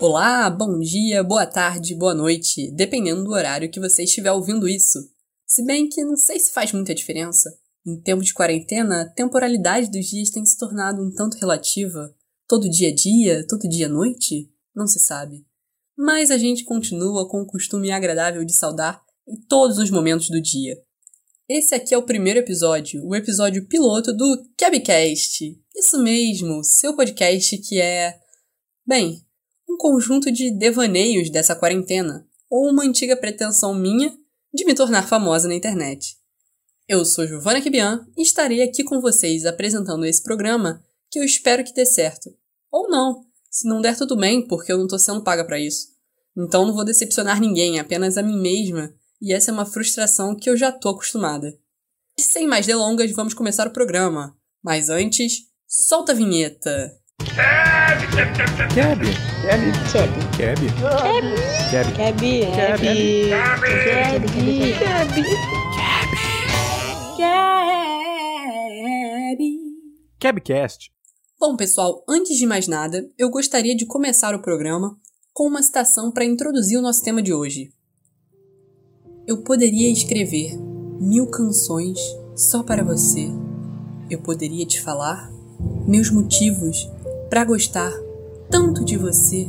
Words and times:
Olá, 0.00 0.48
bom 0.48 0.78
dia, 0.78 1.24
boa 1.24 1.44
tarde, 1.44 1.92
boa 1.92 2.14
noite, 2.14 2.70
dependendo 2.70 3.24
do 3.24 3.32
horário 3.32 3.68
que 3.68 3.80
você 3.80 4.04
estiver 4.04 4.30
ouvindo 4.30 4.68
isso. 4.68 4.96
Se 5.44 5.64
bem 5.64 5.88
que 5.88 6.04
não 6.04 6.16
sei 6.16 6.38
se 6.38 6.52
faz 6.52 6.72
muita 6.72 6.94
diferença. 6.94 7.50
Em 7.84 8.00
tempo 8.00 8.22
de 8.22 8.32
quarentena, 8.32 9.02
a 9.02 9.08
temporalidade 9.08 9.90
dos 9.90 10.06
dias 10.06 10.30
tem 10.30 10.46
se 10.46 10.56
tornado 10.56 11.02
um 11.02 11.12
tanto 11.12 11.36
relativa. 11.36 12.14
Todo 12.46 12.70
dia 12.70 12.90
é 12.90 12.92
dia, 12.92 13.44
todo 13.48 13.68
dia 13.68 13.86
é 13.86 13.88
noite? 13.88 14.48
Não 14.72 14.86
se 14.86 15.00
sabe. 15.00 15.44
Mas 15.96 16.30
a 16.30 16.38
gente 16.38 16.62
continua 16.62 17.28
com 17.28 17.42
o 17.42 17.46
costume 17.46 17.90
agradável 17.90 18.44
de 18.44 18.54
saudar 18.54 19.02
em 19.26 19.34
todos 19.48 19.78
os 19.78 19.90
momentos 19.90 20.30
do 20.30 20.40
dia. 20.40 20.80
Esse 21.48 21.74
aqui 21.74 21.92
é 21.92 21.98
o 21.98 22.06
primeiro 22.06 22.38
episódio, 22.38 23.04
o 23.04 23.16
episódio 23.16 23.66
piloto 23.66 24.16
do 24.16 24.48
Cabcast. 24.56 25.60
Isso 25.74 26.00
mesmo, 26.00 26.62
seu 26.62 26.94
podcast 26.94 27.58
que 27.58 27.80
é. 27.80 28.16
Bem, 28.86 29.26
conjunto 29.78 30.30
de 30.30 30.50
devaneios 30.50 31.30
dessa 31.30 31.54
quarentena, 31.54 32.26
ou 32.50 32.68
uma 32.68 32.84
antiga 32.84 33.16
pretensão 33.16 33.72
minha 33.72 34.14
de 34.52 34.64
me 34.64 34.74
tornar 34.74 35.06
famosa 35.06 35.48
na 35.48 35.54
internet. 35.54 36.16
Eu 36.88 37.04
sou 37.04 37.26
Giovanna 37.26 37.60
Kibian 37.60 38.06
e 38.16 38.22
estarei 38.22 38.62
aqui 38.62 38.82
com 38.82 39.00
vocês 39.00 39.46
apresentando 39.46 40.04
esse 40.04 40.22
programa 40.22 40.82
que 41.10 41.18
eu 41.18 41.22
espero 41.22 41.62
que 41.62 41.72
dê 41.72 41.86
certo. 41.86 42.34
Ou 42.70 42.88
não, 42.88 43.24
se 43.50 43.68
não 43.68 43.80
der 43.80 43.96
tudo 43.96 44.16
bem, 44.16 44.46
porque 44.46 44.72
eu 44.72 44.78
não 44.78 44.88
tô 44.88 44.98
sendo 44.98 45.22
paga 45.22 45.44
para 45.44 45.60
isso. 45.60 45.88
Então 46.36 46.66
não 46.66 46.74
vou 46.74 46.84
decepcionar 46.84 47.40
ninguém, 47.40 47.78
apenas 47.78 48.16
a 48.18 48.22
mim 48.22 48.40
mesma, 48.40 48.92
e 49.20 49.32
essa 49.32 49.50
é 49.50 49.54
uma 49.54 49.66
frustração 49.66 50.34
que 50.34 50.48
eu 50.48 50.56
já 50.56 50.72
tô 50.72 50.90
acostumada. 50.90 51.58
E 52.16 52.22
sem 52.22 52.46
mais 52.46 52.66
delongas, 52.66 53.12
vamos 53.12 53.34
começar 53.34 53.66
o 53.66 53.72
programa. 53.72 54.36
Mas 54.62 54.88
antes, 54.88 55.44
solta 55.66 56.12
a 56.12 56.14
vinheta! 56.14 56.98
Keb. 57.98 59.00
Keb. 59.42 59.62
Keb. 60.36 60.58
Keb. 61.68 61.90
Keb. 61.90 62.20
Keb. 62.38 62.78
Keb. 67.16 67.58
Kebcast. 70.20 70.90
Bom, 71.40 71.56
pessoal, 71.56 72.04
antes 72.08 72.36
de 72.36 72.46
mais 72.46 72.68
nada, 72.68 73.08
eu 73.18 73.30
gostaria 73.30 73.74
de 73.74 73.86
começar 73.86 74.34
o 74.34 74.42
programa 74.42 74.96
com 75.32 75.48
uma 75.48 75.62
citação 75.62 76.12
para 76.12 76.24
introduzir 76.24 76.78
o 76.78 76.82
nosso 76.82 77.02
tema 77.02 77.22
de 77.22 77.32
hoje. 77.32 77.72
Eu 79.26 79.42
poderia 79.42 79.90
escrever 79.92 80.56
mil 81.00 81.26
canções 81.28 81.98
só 82.36 82.62
para 82.62 82.84
você. 82.84 83.28
Eu 84.08 84.20
poderia 84.22 84.64
te 84.64 84.80
falar 84.80 85.30
meus 85.86 86.10
motivos 86.10 86.88
para 87.28 87.44
gostar 87.44 87.92
tanto 88.50 88.84
de 88.84 88.96
você. 88.96 89.48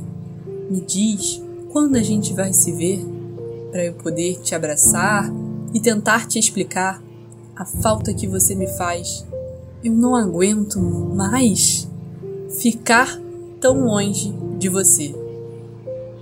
Me 0.69 0.81
diz 0.81 1.41
quando 1.71 1.95
a 1.95 2.03
gente 2.03 2.33
vai 2.33 2.53
se 2.53 2.71
ver 2.71 3.05
para 3.71 3.85
eu 3.85 3.93
poder 3.93 4.39
te 4.41 4.55
abraçar 4.55 5.31
e 5.73 5.79
tentar 5.79 6.27
te 6.27 6.39
explicar 6.39 7.01
a 7.55 7.65
falta 7.65 8.13
que 8.13 8.27
você 8.27 8.55
me 8.55 8.67
faz. 8.67 9.25
Eu 9.83 9.93
não 9.93 10.15
aguento 10.15 10.79
mais 10.79 11.87
ficar 12.61 13.19
tão 13.59 13.85
longe 13.85 14.33
de 14.57 14.69
você. 14.69 15.13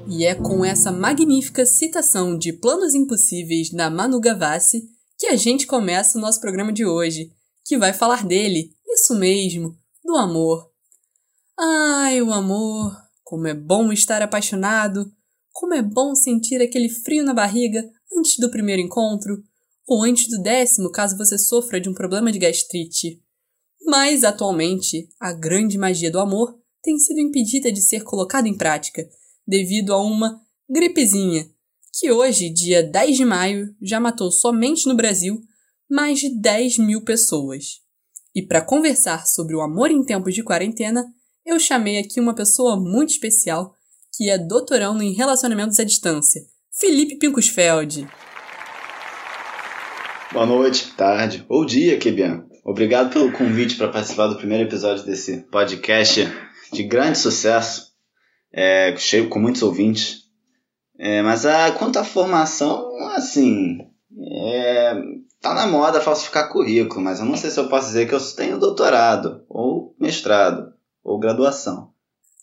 E 0.08 0.26
é 0.26 0.36
com 0.36 0.64
essa 0.64 0.92
magnífica 0.92 1.66
citação 1.66 2.38
de 2.38 2.54
Planos 2.54 2.96
Impossíveis 2.96 3.72
na 3.72 3.90
Manu 3.90 4.20
Gavassi 4.20 4.90
que 5.18 5.28
a 5.28 5.36
gente 5.36 5.66
começa 5.66 6.18
o 6.18 6.22
nosso 6.22 6.40
programa 6.40 6.72
de 6.72 6.86
hoje, 6.86 7.32
que 7.66 7.78
vai 7.78 7.92
falar 7.92 8.24
dele, 8.24 8.72
isso 8.88 9.16
mesmo, 9.16 9.76
do 10.06 10.16
amor. 10.16 10.70
Ai, 11.60 12.22
o 12.22 12.32
amor! 12.32 12.96
Como 13.24 13.48
é 13.48 13.54
bom 13.56 13.92
estar 13.92 14.22
apaixonado! 14.22 15.12
Como 15.52 15.74
é 15.74 15.82
bom 15.82 16.14
sentir 16.14 16.62
aquele 16.62 16.88
frio 16.88 17.24
na 17.24 17.34
barriga 17.34 17.84
antes 18.16 18.38
do 18.38 18.52
primeiro 18.52 18.80
encontro, 18.80 19.44
ou 19.88 20.04
antes 20.04 20.30
do 20.30 20.40
décimo, 20.44 20.92
caso 20.92 21.18
você 21.18 21.36
sofra 21.36 21.82
de 21.82 21.90
um 21.90 21.96
problema 21.96 22.32
de 22.32 22.38
gastrite. 22.38 23.20
Mas, 23.88 24.24
atualmente, 24.24 25.10
a 25.20 25.34
grande 25.34 25.80
magia 25.80 26.12
do 26.12 26.20
amor 26.20 26.56
tem 26.84 27.00
sido 27.00 27.20
impedida 27.20 27.72
de 27.72 27.82
ser 27.82 28.04
colocada 28.04 28.48
em 28.48 28.56
prática, 28.56 29.10
devido 29.48 29.94
a 29.94 30.00
uma 30.00 30.40
gripezinha, 30.70 31.50
que 31.92 32.12
hoje, 32.12 32.52
dia 32.52 32.84
10 32.84 33.18
de 33.18 33.26
maio, 33.26 33.76
já 33.82 34.00
matou 34.00 34.32
somente 34.32 34.88
no 34.88 34.96
Brasil 34.96 35.42
mais 35.90 36.20
de 36.20 36.40
10 36.40 36.78
mil 36.78 37.04
pessoas. 37.04 37.82
E 38.36 38.46
para 38.46 38.62
conversar 38.62 39.26
sobre 39.26 39.56
o 39.56 39.62
amor 39.62 39.90
em 39.90 40.04
tempos 40.04 40.36
de 40.36 40.44
quarentena, 40.44 41.04
eu 41.48 41.58
chamei 41.58 41.98
aqui 41.98 42.20
uma 42.20 42.36
pessoa 42.36 42.76
muito 42.76 43.12
especial 43.12 43.74
que 44.14 44.30
é 44.30 44.38
doutorando 44.38 45.02
em 45.02 45.14
relacionamentos 45.14 45.80
à 45.80 45.86
distância, 45.86 46.42
Felipe 46.78 47.18
Pincusfeld. 47.18 48.06
Boa 50.34 50.46
noite, 50.46 50.94
tarde 50.98 51.46
ou 51.48 51.66
dia, 51.66 51.98
Kebian. 51.98 52.46
Obrigado 52.66 53.14
pelo 53.14 53.32
convite 53.32 53.78
para 53.78 53.88
participar 53.88 54.28
do 54.28 54.36
primeiro 54.36 54.66
episódio 54.66 55.06
desse 55.06 55.38
podcast 55.50 56.28
de 56.74 56.84
grande 56.84 57.18
sucesso, 57.18 57.94
é, 58.52 58.94
cheio 58.98 59.30
com 59.30 59.40
muitos 59.40 59.64
ouvintes. 59.64 60.24
É, 61.00 61.22
mas 61.22 61.46
a, 61.46 61.72
quanto 61.72 61.98
à 61.98 62.04
formação, 62.04 62.90
assim, 63.16 63.78
é, 64.20 64.96
tá 65.40 65.54
na 65.54 65.66
moda 65.66 66.02
falsificar 66.02 66.52
currículo, 66.52 67.00
mas 67.00 67.20
eu 67.20 67.26
não 67.26 67.38
sei 67.38 67.52
se 67.52 67.60
eu 67.60 67.70
posso 67.70 67.88
dizer 67.88 68.06
que 68.06 68.14
eu 68.14 68.20
tenho 68.36 68.60
doutorado 68.60 69.46
ou 69.48 69.96
mestrado 69.98 70.76
ou 71.08 71.18
graduação. 71.18 71.94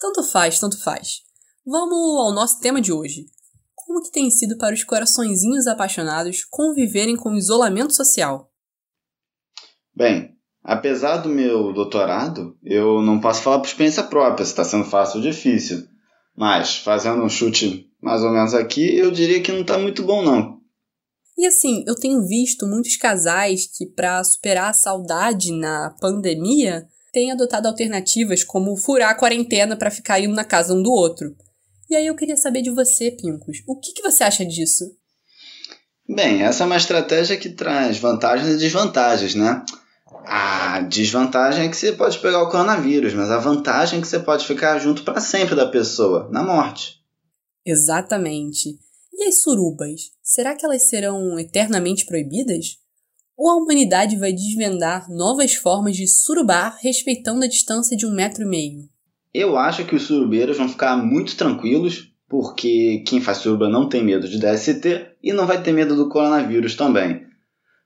Tanto 0.01 0.25
faz, 0.25 0.59
tanto 0.59 0.83
faz. 0.83 1.21
Vamos 1.67 2.19
ao 2.21 2.33
nosso 2.33 2.59
tema 2.61 2.81
de 2.81 2.93
hoje. 2.93 3.27
Como 3.75 4.03
que 4.03 4.11
tem 4.11 4.31
sido 4.31 4.57
para 4.57 4.75
os 4.75 4.83
coraçõezinhos 4.83 5.67
apaixonados 5.67 6.45
conviverem 6.51 7.15
com 7.15 7.31
o 7.31 7.37
isolamento 7.37 7.95
social? 7.95 8.51
Bem, 9.95 10.35
apesar 10.63 11.19
do 11.19 11.29
meu 11.29 11.73
doutorado, 11.75 12.57
eu 12.65 13.03
não 13.03 13.21
posso 13.21 13.43
falar 13.43 13.59
por 13.59 13.67
experiência 13.67 14.03
própria 14.03 14.45
se 14.45 14.53
está 14.53 14.65
sendo 14.65 14.85
fácil 14.85 15.19
ou 15.19 15.23
difícil. 15.23 15.87
Mas, 16.35 16.79
fazendo 16.79 17.23
um 17.23 17.29
chute 17.29 17.91
mais 18.03 18.23
ou 18.23 18.31
menos 18.31 18.55
aqui, 18.55 18.97
eu 18.97 19.11
diria 19.11 19.43
que 19.43 19.53
não 19.53 19.61
está 19.61 19.79
muito 19.79 20.03
bom 20.03 20.23
não. 20.23 20.59
E 21.37 21.47
assim, 21.47 21.85
eu 21.87 21.95
tenho 21.95 22.27
visto 22.27 22.67
muitos 22.67 22.97
casais 22.97 23.67
que, 23.67 23.87
para 23.87 24.25
superar 24.25 24.71
a 24.71 24.75
saudade 24.75 25.53
na 25.53 25.95
pandemia, 26.01 26.87
têm 27.15 27.31
adotado 27.31 27.69
alternativas 27.69 28.43
como 28.43 28.77
furar 28.77 29.11
a 29.11 29.15
quarentena 29.15 29.77
para 29.77 29.91
ficar 29.91 30.19
indo 30.19 30.35
na 30.35 30.45
casa 30.45 30.75
um 30.75 30.83
do 30.83 30.91
outro. 30.91 31.35
E 31.89 31.95
aí 31.95 32.09
eu 32.09 32.17
queria 32.17 32.37
saber 32.37 32.61
de 32.61 32.71
você, 32.71 33.13
Pincos, 33.13 33.59
o 33.69 33.79
que, 33.79 33.93
que 33.93 34.03
você 34.03 34.25
acha 34.25 34.45
disso? 34.45 34.85
Bem, 36.09 36.43
essa 36.43 36.65
é 36.65 36.67
uma 36.67 36.77
estratégia 36.77 37.37
que 37.37 37.49
traz 37.49 37.99
vantagens 37.99 38.49
e 38.49 38.59
desvantagens, 38.59 39.37
né? 39.37 39.65
A 40.27 40.81
desvantagem 40.81 41.67
é 41.67 41.69
que 41.69 41.77
você 41.77 41.93
pode 41.93 42.19
pegar 42.19 42.43
o 42.43 42.51
coronavírus, 42.51 43.15
mas 43.15 43.31
a 43.31 43.39
vantagem 43.39 44.01
é 44.01 44.03
que 44.03 44.09
você 44.09 44.19
pode 44.19 44.45
ficar 44.45 44.79
junto 44.81 45.05
para 45.05 45.21
sempre 45.21 45.55
da 45.55 45.67
pessoa, 45.67 46.29
na 46.33 46.43
morte. 46.43 46.97
Exatamente. 47.65 48.77
E 49.13 49.25
as 49.29 49.41
surubas? 49.41 50.11
Será 50.21 50.57
que 50.57 50.67
elas 50.67 50.89
serão 50.89 51.39
eternamente 51.39 52.05
proibidas? 52.07 52.79
Ou 53.37 53.51
a 53.51 53.57
humanidade 53.57 54.17
vai 54.17 54.33
desvendar 54.33 55.11
novas 55.11 55.55
formas 55.55 55.97
de 55.97 56.07
surubar 56.07 56.79
respeitando 56.81 57.45
a 57.45 57.49
distância 57.49 57.97
de 57.97 58.07
um 58.07 58.15
metro 58.15 58.43
e 58.43 58.47
meio? 58.47 58.89
Eu 59.33 59.57
acho 59.57 59.85
que 59.85 59.97
os 59.97 60.03
surubeiros 60.03 60.57
vão 60.57 60.69
ficar 60.69 60.97
muito 60.97 61.37
tranquilos, 61.37 62.13
porque 62.29 63.03
quem 63.07 63.21
faz 63.21 63.39
suruba 63.39 63.69
não 63.69 63.89
tem 63.89 64.05
medo 64.05 64.29
de 64.29 64.39
DST 64.39 65.17
e 65.23 65.33
não 65.33 65.47
vai 65.47 65.61
ter 65.61 65.73
medo 65.73 65.97
do 65.97 66.09
coronavírus 66.09 66.77
também. 66.77 67.23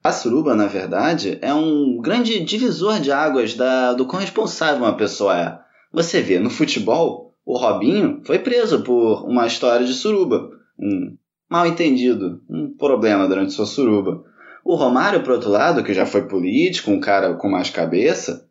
A 0.05 0.13
suruba, 0.13 0.55
na 0.55 0.67
verdade, 0.67 1.39
é 1.41 1.53
um 1.53 1.99
grande 2.01 2.39
divisor 2.41 3.01
de 3.01 3.11
águas 3.11 3.55
da, 3.55 3.95
do 3.95 4.07
quão 4.07 4.21
responsável 4.21 4.85
uma 4.85 4.97
pessoa 4.97 5.39
é. 5.39 5.59
Você 5.93 6.21
vê, 6.21 6.39
no 6.39 6.51
futebol, 6.51 7.35
o 7.45 7.57
Robinho 7.57 8.21
foi 8.25 8.39
preso 8.39 8.83
por 8.83 9.25
uma 9.25 9.47
história 9.47 9.87
de 9.87 9.95
suruba, 9.95 10.51
um 10.79 11.17
mal 11.51 11.67
entendido, 11.67 12.43
um 12.49 12.77
problema 12.77 13.27
durante 13.27 13.55
sua 13.55 13.65
suruba. 13.65 14.23
O 14.69 14.75
Romário, 14.75 15.23
por 15.23 15.33
outro 15.33 15.49
lado, 15.49 15.83
que 15.83 15.95
já 15.95 16.05
foi 16.05 16.29
político, 16.29 16.91
um 16.91 17.01
cara 17.01 17.33
com 17.33 17.49
mais 17.49 17.71
cabeça, 17.71 18.47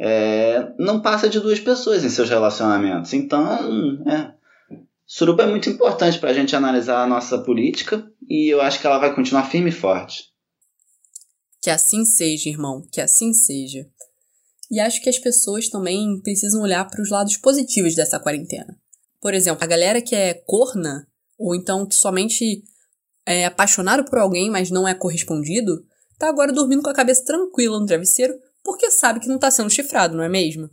é, 0.00 0.72
não 0.76 1.00
passa 1.00 1.28
de 1.28 1.38
duas 1.38 1.60
pessoas 1.60 2.02
em 2.02 2.08
seus 2.08 2.28
relacionamentos. 2.28 3.12
Então, 3.12 3.46
é, 4.10 4.34
Suruba 5.06 5.44
é 5.44 5.46
muito 5.46 5.70
importante 5.70 6.18
para 6.18 6.30
a 6.30 6.32
gente 6.32 6.56
analisar 6.56 7.04
a 7.04 7.06
nossa 7.06 7.38
política 7.38 8.04
e 8.28 8.52
eu 8.52 8.60
acho 8.60 8.80
que 8.80 8.86
ela 8.88 8.98
vai 8.98 9.14
continuar 9.14 9.44
firme 9.44 9.70
e 9.70 9.72
forte. 9.72 10.24
Que 11.62 11.70
assim 11.70 12.04
seja, 12.04 12.48
irmão, 12.48 12.82
que 12.90 13.00
assim 13.00 13.32
seja. 13.32 13.86
E 14.72 14.80
acho 14.80 15.00
que 15.00 15.08
as 15.08 15.20
pessoas 15.20 15.68
também 15.68 16.20
precisam 16.20 16.62
olhar 16.62 16.84
para 16.90 17.00
os 17.00 17.10
lados 17.10 17.36
positivos 17.36 17.94
dessa 17.94 18.18
quarentena. 18.18 18.76
Por 19.20 19.34
exemplo, 19.34 19.62
a 19.62 19.68
galera 19.68 20.02
que 20.02 20.16
é 20.16 20.34
corna, 20.34 21.06
ou 21.38 21.54
então 21.54 21.86
que 21.86 21.94
somente 21.94 22.64
é 23.26 23.44
apaixonado 23.46 24.04
por 24.04 24.18
alguém, 24.18 24.50
mas 24.50 24.70
não 24.70 24.86
é 24.86 24.94
correspondido, 24.94 25.84
tá 26.18 26.28
agora 26.28 26.52
dormindo 26.52 26.82
com 26.82 26.90
a 26.90 26.94
cabeça 26.94 27.24
tranquila 27.24 27.78
no 27.78 27.86
travesseiro, 27.86 28.34
porque 28.62 28.90
sabe 28.90 29.20
que 29.20 29.28
não 29.28 29.38
tá 29.38 29.50
sendo 29.50 29.70
chifrado, 29.70 30.16
não 30.16 30.24
é 30.24 30.28
mesmo? 30.28 30.68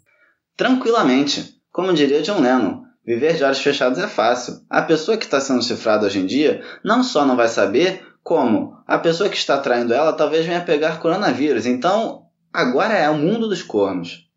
Tranquilamente. 0.56 1.56
Como 1.72 1.94
diria 1.94 2.22
John 2.22 2.42
Lennon, 2.42 2.88
Viver 3.08 3.38
de 3.38 3.44
olhos 3.46 3.60
fechados 3.60 3.98
é 4.00 4.08
fácil. 4.08 4.60
A 4.70 4.82
pessoa 4.82 5.18
que 5.18 5.24
está 5.24 5.40
sendo 5.40 5.64
chifrada 5.64 6.06
hoje 6.06 6.20
em 6.20 6.26
dia 6.26 6.62
não 6.84 7.02
só 7.02 7.26
não 7.26 7.38
vai 7.38 7.48
saber, 7.48 8.06
como 8.22 8.76
a 8.86 9.00
pessoa 9.00 9.30
que 9.30 9.38
está 9.38 9.58
traindo 9.62 9.94
ela 9.94 10.12
talvez 10.12 10.46
venha 10.46 10.66
pegar 10.66 11.00
coronavírus. 11.00 11.66
Então, 11.66 12.24
agora 12.52 12.94
é 12.96 13.10
o 13.10 13.18
mundo 13.18 13.48
dos 13.48 13.64
cornos. 13.64 14.28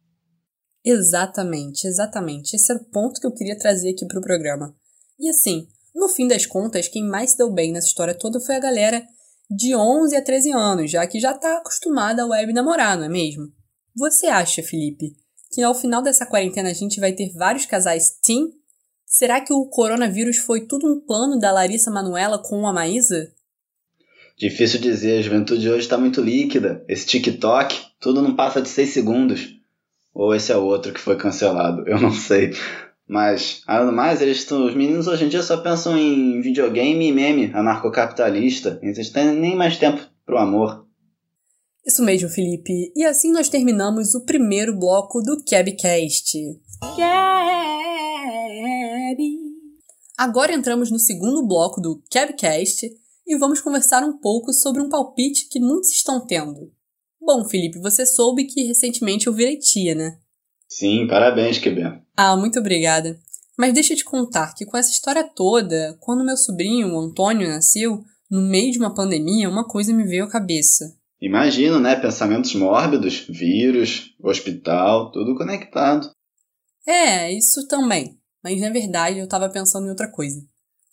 Exatamente, 0.85 1.89
exatamente. 1.89 2.55
Esse 2.55 2.71
era 2.71 2.81
o 2.81 2.85
ponto 2.85 3.21
que 3.21 3.27
eu 3.27 3.35
queria 3.35 3.59
trazer 3.59 3.91
aqui 3.91 4.07
para 4.07 4.21
o 4.21 4.23
programa. 4.23 4.73
E 5.19 5.29
assim, 5.29 5.67
no 6.01 6.09
fim 6.09 6.27
das 6.27 6.47
contas, 6.47 6.89
quem 6.89 7.05
mais 7.05 7.33
se 7.33 7.39
deu 7.39 7.53
bem 7.53 7.71
nessa 7.71 7.87
história 7.87 8.19
toda 8.19 8.41
foi 8.41 8.57
a 8.57 8.61
galera 8.61 9.07
de 9.51 9.77
11 9.77 10.17
a 10.17 10.23
13 10.23 10.53
anos, 10.53 10.91
já 10.91 11.07
que 11.07 11.21
já 11.21 11.33
está 11.33 11.59
acostumada 11.59 12.23
a 12.23 12.27
web 12.27 12.53
namorar, 12.53 12.97
não 12.97 13.05
é 13.05 13.09
mesmo? 13.09 13.45
Você 13.95 14.27
acha, 14.27 14.63
Felipe, 14.63 15.13
que 15.53 15.63
ao 15.63 15.75
final 15.75 16.03
dessa 16.03 16.25
quarentena 16.25 16.71
a 16.71 16.75
gente 16.75 16.99
vai 16.99 17.13
ter 17.13 17.33
vários 17.35 17.67
casais 17.67 18.19
teen? 18.23 18.49
Será 19.05 19.41
que 19.41 19.53
o 19.53 19.67
coronavírus 19.67 20.39
foi 20.39 20.67
tudo 20.67 20.87
um 20.87 21.01
plano 21.01 21.39
da 21.39 21.53
Larissa 21.53 21.91
Manuela 21.91 22.39
com 22.39 22.67
a 22.67 22.73
Maísa? 22.73 23.33
Difícil 24.39 24.81
dizer, 24.81 25.19
a 25.19 25.23
juventude 25.23 25.69
hoje 25.69 25.81
está 25.81 25.99
muito 25.99 26.23
líquida. 26.23 26.83
Esse 26.89 27.07
TikTok, 27.07 27.77
tudo 28.01 28.23
não 28.23 28.35
passa 28.35 28.63
de 28.63 28.69
6 28.69 28.89
segundos. 28.89 29.55
Ou 30.15 30.35
esse 30.35 30.51
é 30.51 30.57
outro 30.57 30.95
que 30.95 31.01
foi 31.01 31.17
cancelado, 31.17 31.87
eu 31.87 32.01
não 32.01 32.13
sei. 32.13 32.53
Mas, 33.11 33.63
além 33.67 33.89
do 33.89 33.93
mais, 33.93 34.23
eles 34.23 34.49
os 34.49 34.73
meninos 34.73 35.09
hoje 35.09 35.25
em 35.25 35.29
dia 35.29 35.43
só 35.43 35.57
pensam 35.57 35.99
em 35.99 36.41
videogame 36.41 37.09
e 37.09 37.13
meme 37.13 37.51
anarcocapitalista. 37.53 38.79
Eles 38.81 39.11
têm 39.11 39.35
nem 39.35 39.57
mais 39.57 39.77
tempo 39.77 40.01
pro 40.25 40.39
amor. 40.39 40.87
Isso 41.85 42.05
mesmo, 42.05 42.29
Felipe. 42.29 42.93
E 42.95 43.05
assim 43.05 43.33
nós 43.33 43.49
terminamos 43.49 44.15
o 44.15 44.25
primeiro 44.25 44.79
bloco 44.79 45.21
do 45.23 45.43
Cabcast. 45.45 46.39
Cab. 46.81 47.01
Agora 50.17 50.55
entramos 50.55 50.89
no 50.89 51.01
segundo 51.01 51.45
bloco 51.45 51.81
do 51.81 52.01
Cabcast 52.13 52.89
e 53.27 53.37
vamos 53.37 53.61
conversar 53.61 54.05
um 54.05 54.19
pouco 54.19 54.53
sobre 54.53 54.81
um 54.81 54.89
palpite 54.89 55.49
que 55.49 55.59
muitos 55.59 55.91
estão 55.91 56.25
tendo. 56.25 56.71
Bom, 57.21 57.45
Felipe, 57.45 57.81
você 57.81 58.07
soube 58.07 58.45
que 58.45 58.69
recentemente 58.69 59.27
eu 59.27 59.33
virei 59.33 59.59
tia, 59.59 59.97
né? 59.97 60.21
Sim, 60.71 61.09
parabéns, 61.09 61.59
QB. 61.59 62.01
Ah, 62.17 62.37
muito 62.37 62.61
obrigada. 62.61 63.19
Mas 63.59 63.75
deixa 63.75 63.93
eu 63.93 63.97
te 63.97 64.05
contar 64.05 64.55
que 64.55 64.65
com 64.65 64.77
essa 64.77 64.91
história 64.91 65.25
toda, 65.25 65.99
quando 66.01 66.25
meu 66.25 66.37
sobrinho, 66.37 66.95
o 66.95 67.01
Antônio, 67.01 67.49
nasceu, 67.49 68.03
no 68.31 68.41
meio 68.41 68.71
de 68.71 68.79
uma 68.79 68.95
pandemia, 68.95 69.51
uma 69.51 69.67
coisa 69.67 69.93
me 69.93 70.05
veio 70.05 70.25
à 70.25 70.31
cabeça. 70.31 70.97
Imagino, 71.21 71.81
né? 71.81 71.97
Pensamentos 71.97 72.55
mórbidos, 72.55 73.27
vírus, 73.29 74.15
hospital, 74.23 75.11
tudo 75.11 75.37
conectado. 75.37 76.09
É, 76.87 77.31
isso 77.33 77.67
também. 77.67 78.17
Mas 78.43 78.59
na 78.61 78.71
verdade 78.71 79.19
eu 79.19 79.29
tava 79.29 79.51
pensando 79.51 79.87
em 79.87 79.91
outra 79.91 80.11
coisa. 80.11 80.41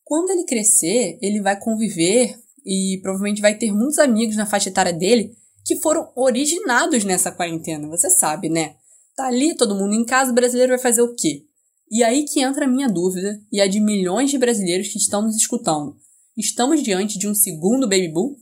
Quando 0.03 0.31
ele 0.31 0.45
crescer, 0.45 1.17
ele 1.21 1.41
vai 1.41 1.57
conviver 1.57 2.35
e 2.65 2.99
provavelmente 3.01 3.41
vai 3.41 3.55
ter 3.55 3.71
muitos 3.71 3.99
amigos 3.99 4.35
na 4.35 4.45
faixa 4.45 4.69
etária 4.69 4.91
dele 4.91 5.31
que 5.65 5.77
foram 5.77 6.11
originados 6.15 7.05
nessa 7.05 7.31
quarentena, 7.31 7.87
você 7.87 8.09
sabe, 8.09 8.49
né? 8.49 8.75
Tá 9.17 9.29
ali 9.29 9.57
todo 9.57 9.73
mundo 9.73 9.95
em 9.95 10.05
casa, 10.05 10.31
o 10.31 10.35
brasileiro 10.35 10.73
vai 10.73 10.79
fazer 10.79 11.01
o 11.01 11.15
quê? 11.15 11.41
E 11.89 12.03
aí 12.03 12.23
que 12.23 12.39
entra 12.39 12.65
a 12.65 12.67
minha 12.67 12.87
dúvida 12.87 13.39
e 13.51 13.59
a 13.59 13.65
de 13.65 13.79
milhões 13.79 14.29
de 14.29 14.37
brasileiros 14.37 14.89
que 14.89 14.99
estão 14.99 15.23
nos 15.23 15.35
escutando. 15.35 15.95
Estamos 16.37 16.83
diante 16.83 17.17
de 17.17 17.27
um 17.27 17.33
segundo 17.33 17.89
baby 17.89 18.13
boom? 18.13 18.35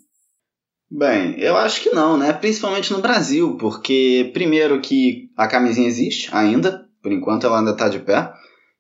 Bem, 0.92 1.40
eu 1.40 1.56
acho 1.56 1.82
que 1.82 1.92
não, 1.92 2.18
né? 2.18 2.34
Principalmente 2.34 2.92
no 2.92 3.02
Brasil, 3.02 3.56
porque 3.56 4.30
primeiro 4.34 4.82
que 4.82 5.30
a 5.38 5.48
camisinha 5.48 5.88
existe 5.88 6.28
ainda, 6.34 6.86
por 7.02 7.14
enquanto 7.14 7.46
ela 7.48 7.60
ainda 7.60 7.72
está 7.72 7.88
de 7.88 8.00
pé. 8.00 8.34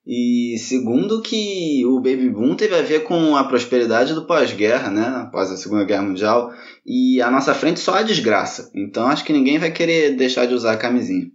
E 0.05 0.57
segundo 0.59 1.21
que 1.21 1.85
o 1.85 2.01
baby 2.01 2.29
boom 2.29 2.57
teve 2.57 2.75
a 2.75 2.81
ver 2.81 3.03
com 3.03 3.37
a 3.37 3.45
prosperidade 3.45 4.13
do 4.13 4.27
pós-guerra, 4.27 4.91
né? 4.91 5.07
Após 5.21 5.49
a 5.49 5.55
Segunda 5.55 5.85
Guerra 5.85 6.03
Mundial. 6.03 6.51
E 6.85 7.21
à 7.21 7.31
nossa 7.31 7.53
frente 7.55 7.79
só 7.79 7.95
a 7.95 8.03
desgraça. 8.03 8.69
Então 8.75 9.07
acho 9.07 9.23
que 9.23 9.31
ninguém 9.31 9.57
vai 9.57 9.71
querer 9.71 10.17
deixar 10.17 10.45
de 10.45 10.53
usar 10.53 10.73
a 10.73 10.77
camisinha. 10.77 11.31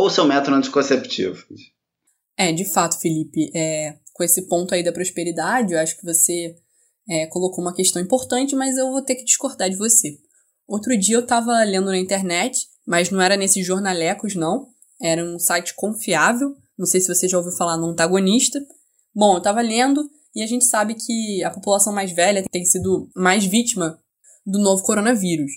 Ou 0.00 0.10
seu 0.10 0.24
método 0.24 0.56
anticonceptivo. 0.56 1.44
É, 2.36 2.52
de 2.52 2.64
fato, 2.64 2.98
Felipe. 2.98 3.50
É, 3.54 3.98
com 4.12 4.24
esse 4.24 4.48
ponto 4.48 4.74
aí 4.74 4.82
da 4.82 4.92
prosperidade, 4.92 5.72
eu 5.72 5.78
acho 5.78 5.96
que 5.98 6.04
você 6.04 6.56
é, 7.08 7.26
colocou 7.26 7.62
uma 7.62 7.74
questão 7.74 8.00
importante, 8.00 8.54
mas 8.54 8.76
eu 8.76 8.90
vou 8.90 9.02
ter 9.02 9.14
que 9.14 9.24
discordar 9.24 9.68
de 9.68 9.76
você. 9.76 10.18
Outro 10.66 10.96
dia 10.98 11.16
eu 11.16 11.20
estava 11.20 11.62
lendo 11.64 11.86
na 11.86 11.98
internet, 11.98 12.66
mas 12.86 13.10
não 13.10 13.20
era 13.20 13.36
nesses 13.36 13.66
jornalecos, 13.66 14.34
não. 14.34 14.68
Era 15.02 15.24
um 15.24 15.38
site 15.38 15.74
confiável 15.74 16.54
não 16.80 16.86
sei 16.86 16.98
se 16.98 17.14
você 17.14 17.28
já 17.28 17.36
ouviu 17.36 17.52
falar 17.52 17.76
no 17.76 17.90
antagonista. 17.90 18.58
Bom, 19.14 19.34
eu 19.34 19.38
estava 19.38 19.60
lendo 19.60 20.02
e 20.34 20.42
a 20.42 20.46
gente 20.46 20.64
sabe 20.64 20.94
que 20.94 21.44
a 21.44 21.50
população 21.50 21.92
mais 21.92 22.10
velha 22.10 22.42
tem 22.50 22.64
sido 22.64 23.06
mais 23.14 23.44
vítima 23.44 24.00
do 24.46 24.58
novo 24.58 24.82
coronavírus. 24.82 25.52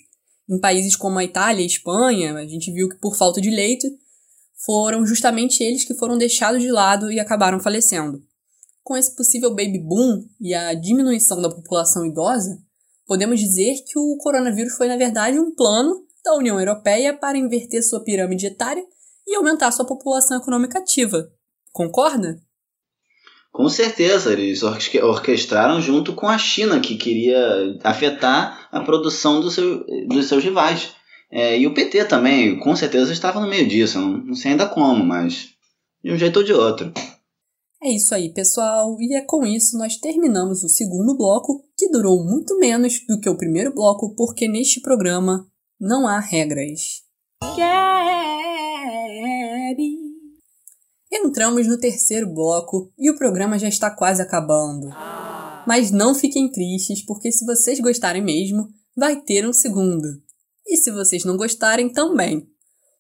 Em 0.50 0.60
países 0.60 0.98
como 0.98 1.18
a 1.18 1.24
Itália 1.24 1.62
e 1.62 1.64
a 1.64 1.68
Espanha, 1.68 2.34
a 2.34 2.46
gente 2.46 2.74
viu 2.74 2.90
que 2.90 3.00
por 3.00 3.16
falta 3.16 3.40
de 3.40 3.50
leito, 3.50 3.88
foram 4.66 5.06
justamente 5.06 5.64
eles 5.64 5.84
que 5.84 5.94
foram 5.94 6.18
deixados 6.18 6.62
de 6.62 6.72
lado 6.72 7.12
e 7.12 7.20
acabaram 7.20 7.60
falecendo. 7.60 8.22
Com 8.84 8.98
esse 8.98 9.16
possível 9.16 9.50
baby 9.50 9.80
boom 9.80 10.26
e 10.40 10.54
a 10.54 10.74
diminuição 10.74 11.42
da 11.42 11.50
população 11.50 12.06
idosa, 12.06 12.58
podemos 13.06 13.40
dizer 13.40 13.76
que 13.88 13.98
o 13.98 14.18
coronavírus 14.18 14.76
foi, 14.76 14.88
na 14.88 14.98
verdade, 14.98 15.40
um 15.40 15.54
plano 15.54 16.04
da 16.24 16.36
União 16.36 16.60
Europeia 16.60 17.18
para 17.18 17.38
inverter 17.38 17.84
sua 17.84 18.04
pirâmide 18.04 18.48
etária 18.48 18.84
e 19.28 19.36
aumentar 19.36 19.72
sua 19.72 19.86
população 19.86 20.38
econômica 20.38 20.80
ativa. 20.80 21.30
Concorda? 21.72 22.40
Com 23.52 23.70
certeza, 23.70 24.34
eles 24.34 24.64
orquestraram 24.64 25.80
junto 25.80 26.14
com 26.14 26.28
a 26.28 26.38
China, 26.38 26.80
que 26.80 26.98
queria 26.98 27.78
afetar 27.84 28.68
a 28.72 28.82
produção 28.82 29.40
do 29.40 29.52
seu, 29.52 29.86
dos 30.08 30.26
seus 30.26 30.44
rivais. 30.44 30.92
É, 31.36 31.58
e 31.58 31.66
o 31.66 31.74
PT 31.74 32.06
também, 32.06 32.60
com 32.60 32.76
certeza, 32.76 33.12
estava 33.12 33.40
no 33.40 33.50
meio 33.50 33.68
disso. 33.68 34.00
Não, 34.00 34.18
não 34.18 34.36
sei 34.36 34.52
ainda 34.52 34.70
como, 34.70 35.04
mas 35.04 35.50
de 36.04 36.12
um 36.12 36.18
jeito 36.18 36.38
ou 36.38 36.44
de 36.44 36.54
outro. 36.54 36.94
É 37.82 37.90
isso 37.90 38.14
aí, 38.14 38.32
pessoal. 38.32 38.96
E 39.00 39.16
é 39.16 39.22
com 39.22 39.44
isso 39.44 39.76
nós 39.76 39.98
terminamos 39.98 40.64
o 40.64 40.70
segundo 40.70 41.18
bloco, 41.18 41.66
que 41.76 41.90
durou 41.90 42.24
muito 42.24 42.56
menos 42.60 43.04
do 43.08 43.20
que 43.20 43.28
o 43.28 43.36
primeiro 43.36 43.74
bloco, 43.74 44.14
porque 44.16 44.48
neste 44.48 44.80
programa 44.80 45.48
não 45.82 46.08
há 46.08 46.20
regras. 46.20 47.02
Entramos 51.12 51.68
no 51.68 51.80
terceiro 51.80 52.32
bloco 52.32 52.94
e 52.98 53.10
o 53.10 53.18
programa 53.18 53.58
já 53.58 53.68
está 53.68 53.90
quase 53.90 54.22
acabando. 54.22 54.90
Mas 55.66 55.90
não 55.90 56.14
fiquem 56.14 56.52
tristes, 56.52 57.04
porque 57.04 57.32
se 57.32 57.44
vocês 57.44 57.80
gostarem 57.80 58.22
mesmo, 58.22 58.68
vai 58.96 59.20
ter 59.20 59.48
um 59.48 59.54
segundo. 59.54 60.23
E 60.66 60.78
se 60.78 60.92
vocês 60.92 61.24
não 61.26 61.38
gostarem, 61.38 61.92
também. 61.92 62.48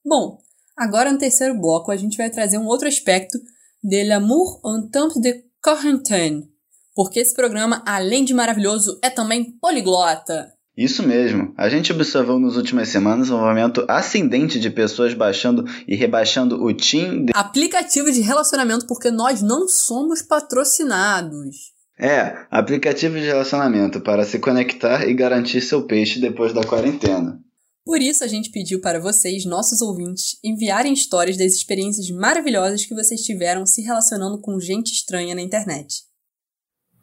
Bom, 0.05 0.37
agora 0.77 1.11
no 1.11 1.17
terceiro 1.17 1.59
bloco 1.59 1.91
a 1.91 1.95
gente 1.95 2.17
vai 2.17 2.29
trazer 2.29 2.57
um 2.57 2.67
outro 2.67 2.87
aspecto 2.87 3.37
de 3.83 4.03
L'amour 4.03 4.61
en 4.65 4.89
temps 4.89 5.19
de 5.19 5.43
quarantaine. 5.61 6.49
Porque 6.95 7.19
esse 7.19 7.33
programa, 7.33 7.81
além 7.85 8.23
de 8.23 8.33
maravilhoso, 8.33 8.99
é 9.01 9.09
também 9.09 9.57
poliglota. 9.59 10.53
Isso 10.75 11.03
mesmo. 11.03 11.53
A 11.55 11.69
gente 11.69 11.91
observou 11.91 12.39
nas 12.39 12.55
últimas 12.55 12.89
semanas 12.89 13.29
um 13.29 13.39
movimento 13.39 13.85
ascendente 13.87 14.59
de 14.59 14.71
pessoas 14.71 15.13
baixando 15.13 15.65
e 15.87 15.95
rebaixando 15.95 16.63
o 16.63 16.73
Tinder. 16.73 17.35
Aplicativo 17.35 18.11
de 18.11 18.21
relacionamento 18.21 18.87
porque 18.87 19.11
nós 19.11 19.41
não 19.41 19.67
somos 19.67 20.23
patrocinados. 20.23 21.73
É, 21.99 22.47
aplicativo 22.49 23.19
de 23.19 23.25
relacionamento 23.25 24.01
para 24.01 24.25
se 24.25 24.39
conectar 24.39 25.07
e 25.07 25.13
garantir 25.13 25.61
seu 25.61 25.83
peixe 25.83 26.19
depois 26.19 26.51
da 26.51 26.63
quarentena. 26.63 27.39
Por 27.85 27.99
isso 27.99 28.23
a 28.23 28.27
gente 28.27 28.49
pediu 28.49 28.79
para 28.79 28.99
vocês, 28.99 29.45
nossos 29.45 29.81
ouvintes, 29.81 30.39
enviarem 30.41 30.93
histórias 30.93 31.37
das 31.37 31.53
experiências 31.53 32.09
maravilhosas 32.09 32.85
que 32.85 32.95
vocês 32.95 33.21
tiveram 33.21 33.65
se 33.65 33.81
relacionando 33.81 34.39
com 34.39 34.57
gente 34.59 34.93
estranha 34.93 35.35
na 35.35 35.41
internet. 35.41 36.03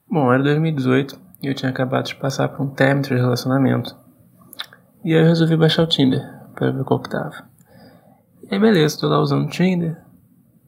Bom, 0.09 0.33
era 0.33 0.43
2018 0.43 1.21
e 1.43 1.49
eu 1.49 1.55
tinha 1.55 1.71
acabado 1.71 2.07
de 2.07 2.17
passar 2.17 2.49
por 2.49 2.65
um 2.65 2.71
término 2.71 3.03
de 3.03 3.15
relacionamento. 3.15 3.95
E 5.05 5.15
aí 5.15 5.21
eu 5.21 5.27
resolvi 5.27 5.57
baixar 5.57 5.83
o 5.83 5.87
Tinder 5.87 6.21
para 6.55 6.71
ver 6.71 6.85
qual 6.85 7.01
que 7.01 7.11
tava. 7.11 7.49
E 8.43 8.55
aí 8.55 8.59
beleza, 8.59 8.99
tô 8.99 9.07
lá 9.07 9.21
usando 9.21 9.47
o 9.47 9.51
Tinder, 9.51 9.97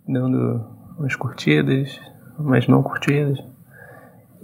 dando 0.07 0.63
umas 0.99 1.17
curtidas, 1.17 1.99
umas 2.39 2.69
não 2.69 2.83
curtidas. 2.83 3.39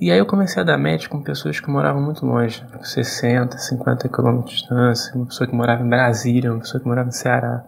E 0.00 0.12
aí 0.12 0.18
eu 0.18 0.26
comecei 0.26 0.62
a 0.62 0.64
dar 0.64 0.78
match 0.78 1.08
com 1.08 1.20
pessoas 1.20 1.58
que 1.58 1.68
moravam 1.68 2.00
muito 2.00 2.24
longe, 2.24 2.64
60, 2.80 3.58
50 3.58 4.08
quilômetros 4.08 4.54
de 4.54 4.60
distância, 4.60 5.12
uma 5.16 5.26
pessoa 5.26 5.48
que 5.48 5.56
morava 5.56 5.82
em 5.82 5.88
Brasília, 5.88 6.52
uma 6.52 6.60
pessoa 6.60 6.80
que 6.80 6.86
morava 6.86 7.06
no 7.06 7.12
Ceará. 7.12 7.64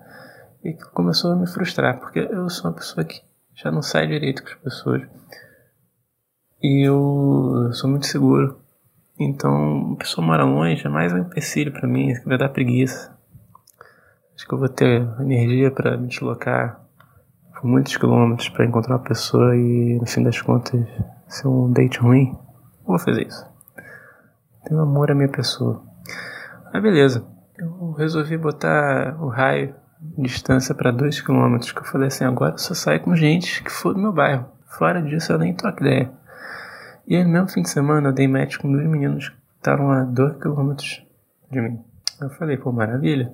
E 0.63 0.75
começou 0.93 1.33
a 1.33 1.37
me 1.37 1.49
frustrar, 1.49 1.99
porque 1.99 2.21
eu 2.21 2.49
sou 2.49 2.71
uma 2.71 2.77
pessoa 2.77 3.05
que 3.05 3.21
já 3.53 3.73
não 3.73 3.83
sai 3.83 4.07
direito 4.07 4.45
com 4.45 4.49
as 4.49 4.55
pessoas. 4.55 5.03
E 6.63 6.87
eu 6.87 7.73
sou 7.73 7.91
muito 7.91 8.07
seguro. 8.07 8.61
Então, 9.19 9.95
a 9.95 9.97
pessoa 9.97 10.25
mora 10.25 10.45
longe 10.45 10.87
é 10.87 10.89
mais 10.89 11.13
um 11.13 11.19
empecilho 11.19 11.73
para 11.73 11.89
mim, 11.89 12.15
vai 12.25 12.39
dar 12.39 12.51
preguiça. 12.51 13.13
Acho 14.37 14.47
que 14.47 14.55
eu 14.55 14.59
vou 14.59 14.69
ter 14.69 15.03
energia 15.19 15.73
para 15.73 15.97
me 15.97 16.07
deslocar 16.07 16.81
por 17.53 17.65
muitos 17.65 17.97
quilômetros 17.97 18.49
para 18.51 18.67
encontrar 18.67 18.95
uma 18.95 19.03
pessoa 19.03 19.57
e 19.57 19.99
no 19.99 20.07
fim 20.07 20.23
das 20.23 20.41
contas 20.41 20.87
ser 21.31 21.49
um 21.49 21.73
date 21.73 21.99
ruim, 21.99 22.37
vou 22.85 22.99
fazer 22.99 23.27
isso. 23.27 23.47
Tenho 24.65 24.81
amor 24.81 25.11
à 25.11 25.15
minha 25.15 25.29
pessoa. 25.29 25.83
Aí 26.73 26.81
beleza, 26.81 27.27
eu 27.59 27.93
resolvi 27.93 28.37
botar 28.37 29.17
o 29.21 29.29
raio 29.29 29.75
distância 30.19 30.75
para 30.75 30.91
2 30.91 31.21
km, 31.21 31.59
que 31.59 31.79
eu 31.79 31.85
falei 31.85 32.09
assim, 32.09 32.25
agora 32.25 32.55
eu 32.55 32.59
só 32.59 32.75
saio 32.75 33.01
com 33.01 33.15
gente 33.15 33.63
que 33.63 33.71
for 33.71 33.95
do 33.95 34.01
meu 34.01 34.13
bairro. 34.13 34.47
Fora 34.67 35.03
disso 35.03 35.33
eu 35.33 35.39
nem 35.39 35.55
troco 35.55 35.81
ideia. 35.81 36.11
E 37.07 37.17
aí 37.17 37.25
no 37.25 37.31
mesmo 37.31 37.49
fim 37.49 37.63
de 37.63 37.71
semana 37.71 38.09
eu 38.09 38.13
dei 38.13 38.27
match 38.27 38.57
com 38.57 38.71
dois 38.71 38.87
meninos 38.87 39.29
que 39.29 39.37
estavam 39.57 39.91
a 39.91 40.05
2 40.05 40.37
km 40.39 40.75
de 41.51 41.61
mim. 41.61 41.85
Eu 42.21 42.31
falei, 42.31 42.57
pô, 42.57 42.73
maravilha. 42.73 43.33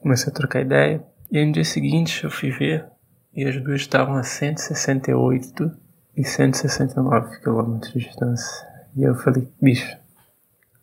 Comecei 0.00 0.30
a 0.30 0.34
trocar 0.34 0.60
ideia. 0.60 1.04
E 1.30 1.38
aí 1.38 1.46
no 1.46 1.52
dia 1.52 1.64
seguinte 1.64 2.24
eu 2.24 2.30
fui 2.30 2.50
ver 2.50 2.86
e 3.34 3.44
as 3.44 3.62
duas 3.62 3.80
estavam 3.80 4.16
a 4.16 4.22
168 4.22 5.70
e 6.18 6.24
169 6.24 7.38
km 7.38 7.78
de 7.78 8.00
distância. 8.00 8.66
E 8.96 9.04
eu 9.04 9.14
falei, 9.14 9.48
bicho, 9.62 9.96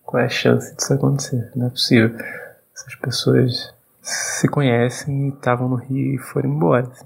qual 0.01 0.23
é 0.23 0.27
a 0.27 0.29
chance 0.29 0.73
disso 0.73 0.93
acontecer? 0.93 1.51
Não 1.53 1.67
é 1.67 1.69
possível. 1.69 2.15
Essas 2.73 2.95
pessoas 2.95 3.73
se 4.01 4.47
conhecem 4.47 5.27
e 5.27 5.29
estavam 5.29 5.67
no 5.67 5.75
Rio 5.75 6.15
e 6.15 6.17
foram 6.17 6.49
embora. 6.49 6.87
Assim. 6.87 7.05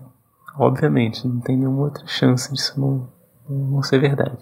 Obviamente, 0.55 1.27
não 1.27 1.39
tem 1.39 1.57
nenhuma 1.57 1.81
outra 1.81 2.05
chance 2.05 2.53
disso 2.53 2.79
não, 2.79 3.09
não 3.49 3.81
ser 3.81 3.99
verdade. 3.99 4.37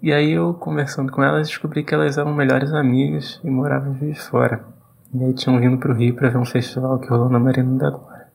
E 0.00 0.12
aí 0.12 0.30
eu, 0.30 0.54
conversando 0.54 1.10
com 1.10 1.22
elas, 1.22 1.48
descobri 1.48 1.82
que 1.82 1.94
elas 1.94 2.16
eram 2.16 2.32
melhores 2.32 2.72
amigas 2.72 3.40
e 3.42 3.50
moravam 3.50 3.94
de 3.94 4.14
fora. 4.14 4.64
E 5.12 5.24
aí 5.24 5.34
tinham 5.34 5.58
vindo 5.58 5.78
pro 5.78 5.94
Rio 5.94 6.14
para 6.14 6.28
ver 6.28 6.38
um 6.38 6.44
festival 6.44 7.00
que 7.00 7.08
rolou 7.08 7.28
na 7.28 7.40
Marina 7.40 7.76
da 7.76 7.90
Glória. 7.90 8.26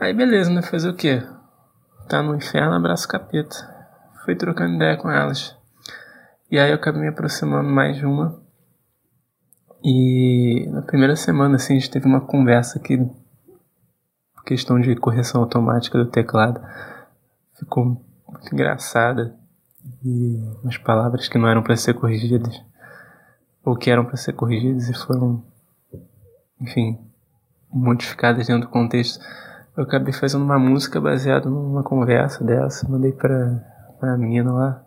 Aí 0.00 0.14
beleza, 0.14 0.50
né? 0.50 0.62
Fazer 0.62 0.88
o 0.88 0.94
quê? 0.94 1.22
Tá 2.08 2.22
no 2.22 2.34
inferno, 2.34 2.74
abraço 2.74 3.08
capeta. 3.08 3.56
Fui 4.24 4.36
trocando 4.36 4.74
ideia 4.74 4.96
com 4.96 5.10
elas. 5.10 5.56
E 6.50 6.58
aí 6.58 6.70
eu 6.70 6.76
acabei 6.76 7.00
me 7.00 7.08
aproximando 7.08 7.68
mais 7.68 7.96
de 7.96 8.04
uma. 8.04 8.42
E 9.82 10.66
na 10.70 10.82
primeira 10.82 11.16
semana, 11.16 11.56
assim, 11.56 11.76
a 11.76 11.78
gente 11.78 11.90
teve 11.90 12.06
uma 12.06 12.20
conversa 12.20 12.78
que, 12.78 12.98
questão 14.44 14.78
de 14.80 14.94
correção 14.96 15.40
automática 15.40 15.96
do 15.98 16.06
teclado, 16.10 16.60
ficou 17.58 17.84
muito 17.84 18.52
engraçada. 18.52 19.34
E 20.02 20.42
umas 20.62 20.76
palavras 20.78 21.28
que 21.28 21.38
não 21.38 21.48
eram 21.48 21.62
para 21.62 21.76
ser 21.76 21.94
corrigidas, 21.94 22.62
ou 23.64 23.76
que 23.76 23.90
eram 23.90 24.04
para 24.04 24.16
ser 24.16 24.34
corrigidas 24.34 24.88
e 24.88 24.94
foram, 24.94 25.42
enfim, 26.60 26.98
modificadas 27.70 28.46
dentro 28.46 28.68
do 28.68 28.72
contexto 28.72 29.20
eu 29.76 29.82
acabei 29.82 30.12
fazendo 30.12 30.44
uma 30.44 30.58
música 30.58 31.00
baseada 31.00 31.48
numa 31.48 31.82
conversa 31.82 32.44
dessa, 32.44 32.88
mandei 32.88 33.12
pra, 33.12 33.60
pra 33.98 34.16
menina 34.16 34.52
lá. 34.52 34.84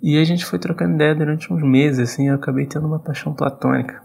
E 0.00 0.18
a 0.18 0.24
gente 0.24 0.44
foi 0.44 0.58
trocando 0.58 0.94
ideia 0.94 1.14
durante 1.14 1.52
uns 1.52 1.62
meses, 1.62 2.10
assim, 2.10 2.28
eu 2.28 2.36
acabei 2.36 2.66
tendo 2.66 2.86
uma 2.86 2.98
paixão 2.98 3.34
platônica. 3.34 4.02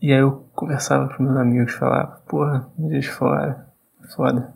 E 0.00 0.12
aí 0.12 0.20
eu 0.20 0.46
conversava 0.54 1.08
com 1.14 1.22
meus 1.22 1.36
amigos, 1.36 1.72
falava, 1.72 2.20
porra, 2.28 2.70
me 2.78 2.90
dias 2.90 3.06
fora, 3.06 3.66
foda. 4.14 4.54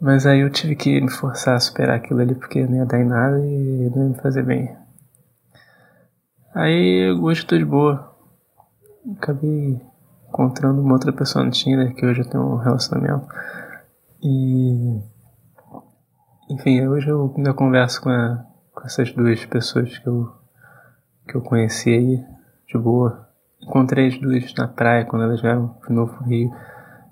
Mas 0.00 0.24
aí 0.24 0.40
eu 0.40 0.50
tive 0.50 0.74
que 0.76 1.00
me 1.00 1.10
forçar 1.10 1.56
a 1.56 1.60
superar 1.60 1.96
aquilo 1.96 2.20
ali 2.20 2.34
porque 2.34 2.66
não 2.66 2.76
ia 2.76 2.86
dar 2.86 3.00
em 3.00 3.04
nada 3.04 3.38
e 3.38 3.90
não 3.94 4.04
ia 4.04 4.08
me 4.10 4.20
fazer 4.22 4.42
bem. 4.42 4.74
Aí 6.54 7.10
eu 7.10 7.18
gostou 7.18 7.58
de 7.58 7.64
boa. 7.64 8.16
Acabei 9.16 9.80
encontrando 10.30 10.80
uma 10.80 10.92
outra 10.92 11.12
pessoa 11.12 11.44
no 11.44 11.50
Tinder 11.50 11.92
que 11.94 12.06
hoje 12.06 12.20
eu 12.20 12.28
tenho 12.28 12.44
um 12.44 12.56
relacionamento. 12.56 13.26
E. 14.22 15.00
Enfim, 16.48 16.86
hoje 16.86 17.08
eu 17.08 17.32
ainda 17.36 17.52
converso 17.52 18.00
com, 18.00 18.10
a, 18.10 18.44
com 18.72 18.86
essas 18.86 19.12
duas 19.12 19.44
pessoas 19.44 19.98
que 19.98 20.06
eu, 20.06 20.32
que 21.28 21.36
eu 21.36 21.42
conheci 21.42 21.90
aí, 21.90 22.24
de 22.66 22.78
boa. 22.78 23.28
Encontrei 23.60 24.08
as 24.08 24.18
duas 24.18 24.54
na 24.54 24.66
praia 24.66 25.04
quando 25.04 25.24
elas 25.24 25.40
vieram 25.40 25.76
de 25.86 25.92
novo 25.92 26.14
pro 26.14 26.24
Rio, 26.24 26.50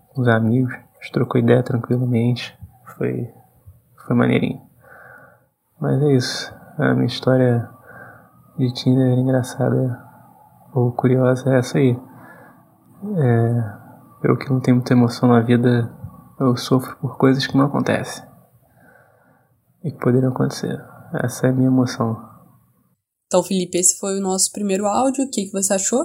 com 0.08 0.22
os 0.22 0.28
amigos. 0.28 0.72
A 0.72 1.02
gente 1.02 1.12
trocou 1.12 1.40
ideia 1.40 1.62
tranquilamente. 1.62 2.56
Foi, 2.96 3.32
foi 4.06 4.16
maneirinho. 4.16 4.60
Mas 5.80 6.02
é 6.02 6.12
isso. 6.12 6.54
A 6.78 6.94
minha 6.94 7.06
história 7.06 7.68
de 8.56 8.72
Tinder 8.72 9.18
engraçada 9.18 10.02
ou 10.72 10.90
curiosa 10.92 11.48
é 11.50 11.58
essa 11.58 11.78
aí. 11.78 11.96
É, 13.02 14.28
eu 14.28 14.36
que 14.36 14.50
não 14.50 14.60
tenho 14.60 14.76
muita 14.76 14.92
emoção 14.92 15.28
na 15.28 15.40
vida, 15.40 15.94
eu 16.40 16.56
sofro 16.56 16.96
por 16.98 17.16
coisas 17.16 17.46
que 17.46 17.56
não 17.56 17.66
acontecem. 17.66 18.24
E 19.84 19.92
que 19.92 19.98
poderiam 19.98 20.32
acontecer. 20.32 20.78
Essa 21.22 21.46
é 21.46 21.50
a 21.50 21.52
minha 21.52 21.68
emoção. 21.68 22.16
Então, 23.26 23.42
Felipe, 23.42 23.78
esse 23.78 23.98
foi 23.98 24.18
o 24.18 24.22
nosso 24.22 24.50
primeiro 24.52 24.86
áudio. 24.86 25.24
O 25.24 25.30
que, 25.30 25.46
que 25.46 25.52
você 25.52 25.74
achou? 25.74 26.04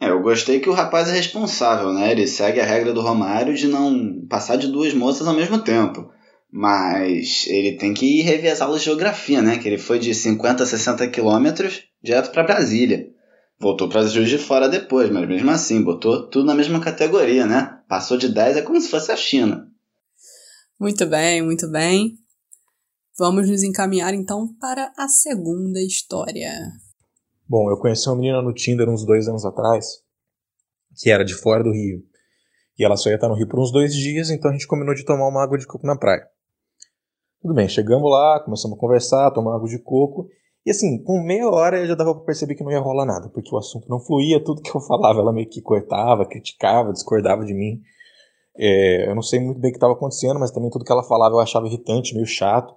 É, 0.00 0.08
eu 0.10 0.22
gostei 0.22 0.60
que 0.60 0.68
o 0.68 0.74
rapaz 0.74 1.08
é 1.08 1.12
responsável, 1.12 1.92
né? 1.92 2.10
Ele 2.10 2.26
segue 2.26 2.60
a 2.60 2.64
regra 2.64 2.92
do 2.92 3.02
Romário 3.02 3.54
de 3.54 3.68
não 3.68 4.26
passar 4.28 4.56
de 4.56 4.68
duas 4.68 4.94
moças 4.94 5.26
ao 5.26 5.34
mesmo 5.34 5.58
tempo. 5.58 6.10
Mas 6.50 7.46
ele 7.46 7.76
tem 7.76 7.94
que 7.94 8.22
revezar 8.22 8.68
a 8.68 8.78
geografia, 8.78 9.40
né? 9.40 9.58
Que 9.58 9.68
ele 9.68 9.78
foi 9.78 9.98
de 9.98 10.14
50 10.14 10.62
a 10.62 10.66
60 10.66 11.06
quilômetros 11.08 11.84
direto 12.02 12.32
para 12.32 12.42
Brasília. 12.42 13.09
Voltou 13.60 13.90
para 13.90 14.06
Juiz 14.06 14.30
de 14.30 14.38
Fora 14.38 14.70
depois, 14.70 15.10
mas 15.10 15.28
mesmo 15.28 15.50
assim, 15.50 15.84
botou 15.84 16.26
tudo 16.30 16.46
na 16.46 16.54
mesma 16.54 16.80
categoria, 16.80 17.44
né? 17.44 17.78
Passou 17.86 18.16
de 18.16 18.32
10 18.32 18.56
é 18.56 18.62
como 18.62 18.80
se 18.80 18.88
fosse 18.88 19.12
a 19.12 19.16
China. 19.16 19.70
Muito 20.78 21.04
bem, 21.06 21.42
muito 21.42 21.70
bem. 21.70 22.14
Vamos 23.18 23.50
nos 23.50 23.62
encaminhar 23.62 24.14
então 24.14 24.48
para 24.58 24.90
a 24.96 25.06
segunda 25.08 25.78
história. 25.82 26.50
Bom, 27.46 27.70
eu 27.70 27.76
conheci 27.76 28.08
uma 28.08 28.16
menina 28.16 28.40
no 28.40 28.54
Tinder 28.54 28.88
uns 28.88 29.04
dois 29.04 29.28
anos 29.28 29.44
atrás, 29.44 30.02
que 30.96 31.10
era 31.10 31.22
de 31.22 31.34
fora 31.34 31.62
do 31.62 31.70
Rio. 31.70 32.02
E 32.78 32.84
ela 32.84 32.96
só 32.96 33.10
ia 33.10 33.16
estar 33.16 33.28
no 33.28 33.34
Rio 33.34 33.46
por 33.46 33.60
uns 33.60 33.70
dois 33.70 33.94
dias, 33.94 34.30
então 34.30 34.50
a 34.50 34.54
gente 34.54 34.66
combinou 34.66 34.94
de 34.94 35.04
tomar 35.04 35.28
uma 35.28 35.42
água 35.42 35.58
de 35.58 35.66
coco 35.66 35.86
na 35.86 35.98
praia. 35.98 36.26
Tudo 37.42 37.52
bem, 37.52 37.68
chegamos 37.68 38.10
lá, 38.10 38.40
começamos 38.42 38.78
a 38.78 38.80
conversar, 38.80 39.30
tomar 39.32 39.56
água 39.56 39.68
de 39.68 39.78
coco, 39.78 40.30
e 40.64 40.70
assim, 40.70 41.02
com 41.02 41.22
meia 41.22 41.48
hora 41.48 41.80
eu 41.80 41.86
já 41.86 41.94
dava 41.94 42.14
pra 42.14 42.24
perceber 42.24 42.54
que 42.54 42.62
não 42.62 42.70
ia 42.70 42.80
rolar 42.80 43.06
nada, 43.06 43.28
porque 43.30 43.54
o 43.54 43.58
assunto 43.58 43.88
não 43.88 43.98
fluía, 43.98 44.38
tudo 44.44 44.62
que 44.62 44.74
eu 44.74 44.80
falava 44.80 45.20
ela 45.20 45.32
meio 45.32 45.48
que 45.48 45.62
cortava, 45.62 46.26
criticava, 46.26 46.92
discordava 46.92 47.44
de 47.44 47.54
mim. 47.54 47.80
É, 48.56 49.08
eu 49.08 49.14
não 49.14 49.22
sei 49.22 49.40
muito 49.40 49.58
bem 49.58 49.70
o 49.70 49.72
que 49.72 49.78
estava 49.78 49.94
acontecendo, 49.94 50.38
mas 50.38 50.50
também 50.50 50.70
tudo 50.70 50.84
que 50.84 50.92
ela 50.92 51.02
falava 51.02 51.34
eu 51.34 51.40
achava 51.40 51.66
irritante, 51.66 52.14
meio 52.14 52.26
chato. 52.26 52.74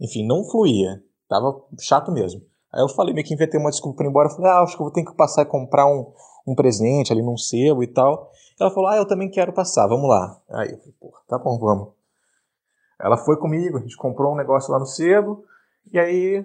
Enfim, 0.00 0.26
não 0.26 0.44
fluía, 0.44 1.02
tava 1.28 1.60
chato 1.80 2.12
mesmo. 2.12 2.42
Aí 2.72 2.82
eu 2.82 2.88
falei, 2.88 3.14
meio 3.14 3.26
que 3.26 3.34
inventei 3.34 3.58
uma 3.58 3.70
desculpa 3.70 3.96
para 3.96 4.06
ir 4.06 4.10
embora, 4.10 4.28
eu 4.28 4.34
falei, 4.34 4.50
ah, 4.50 4.60
acho 4.60 4.76
que 4.76 4.82
eu 4.82 4.84
vou 4.84 4.92
ter 4.92 5.04
que 5.04 5.14
passar 5.16 5.42
e 5.42 5.46
comprar 5.46 5.86
um, 5.86 6.12
um 6.46 6.54
presente 6.54 7.12
ali 7.12 7.22
num 7.22 7.36
sebo 7.36 7.82
e 7.82 7.86
tal. 7.86 8.30
Ela 8.60 8.70
falou, 8.70 8.90
ah, 8.90 8.96
eu 8.96 9.06
também 9.06 9.30
quero 9.30 9.52
passar, 9.52 9.86
vamos 9.86 10.08
lá. 10.08 10.40
Aí 10.50 10.70
eu 10.70 10.78
falei, 10.78 10.94
porra, 11.00 11.20
tá 11.26 11.38
bom, 11.38 11.58
vamos. 11.58 11.88
Ela 13.00 13.16
foi 13.16 13.36
comigo, 13.36 13.78
a 13.78 13.80
gente 13.80 13.96
comprou 13.96 14.32
um 14.32 14.36
negócio 14.36 14.72
lá 14.72 14.78
no 14.78 14.86
sebo, 14.86 15.44
e 15.92 15.98
aí 15.98 16.44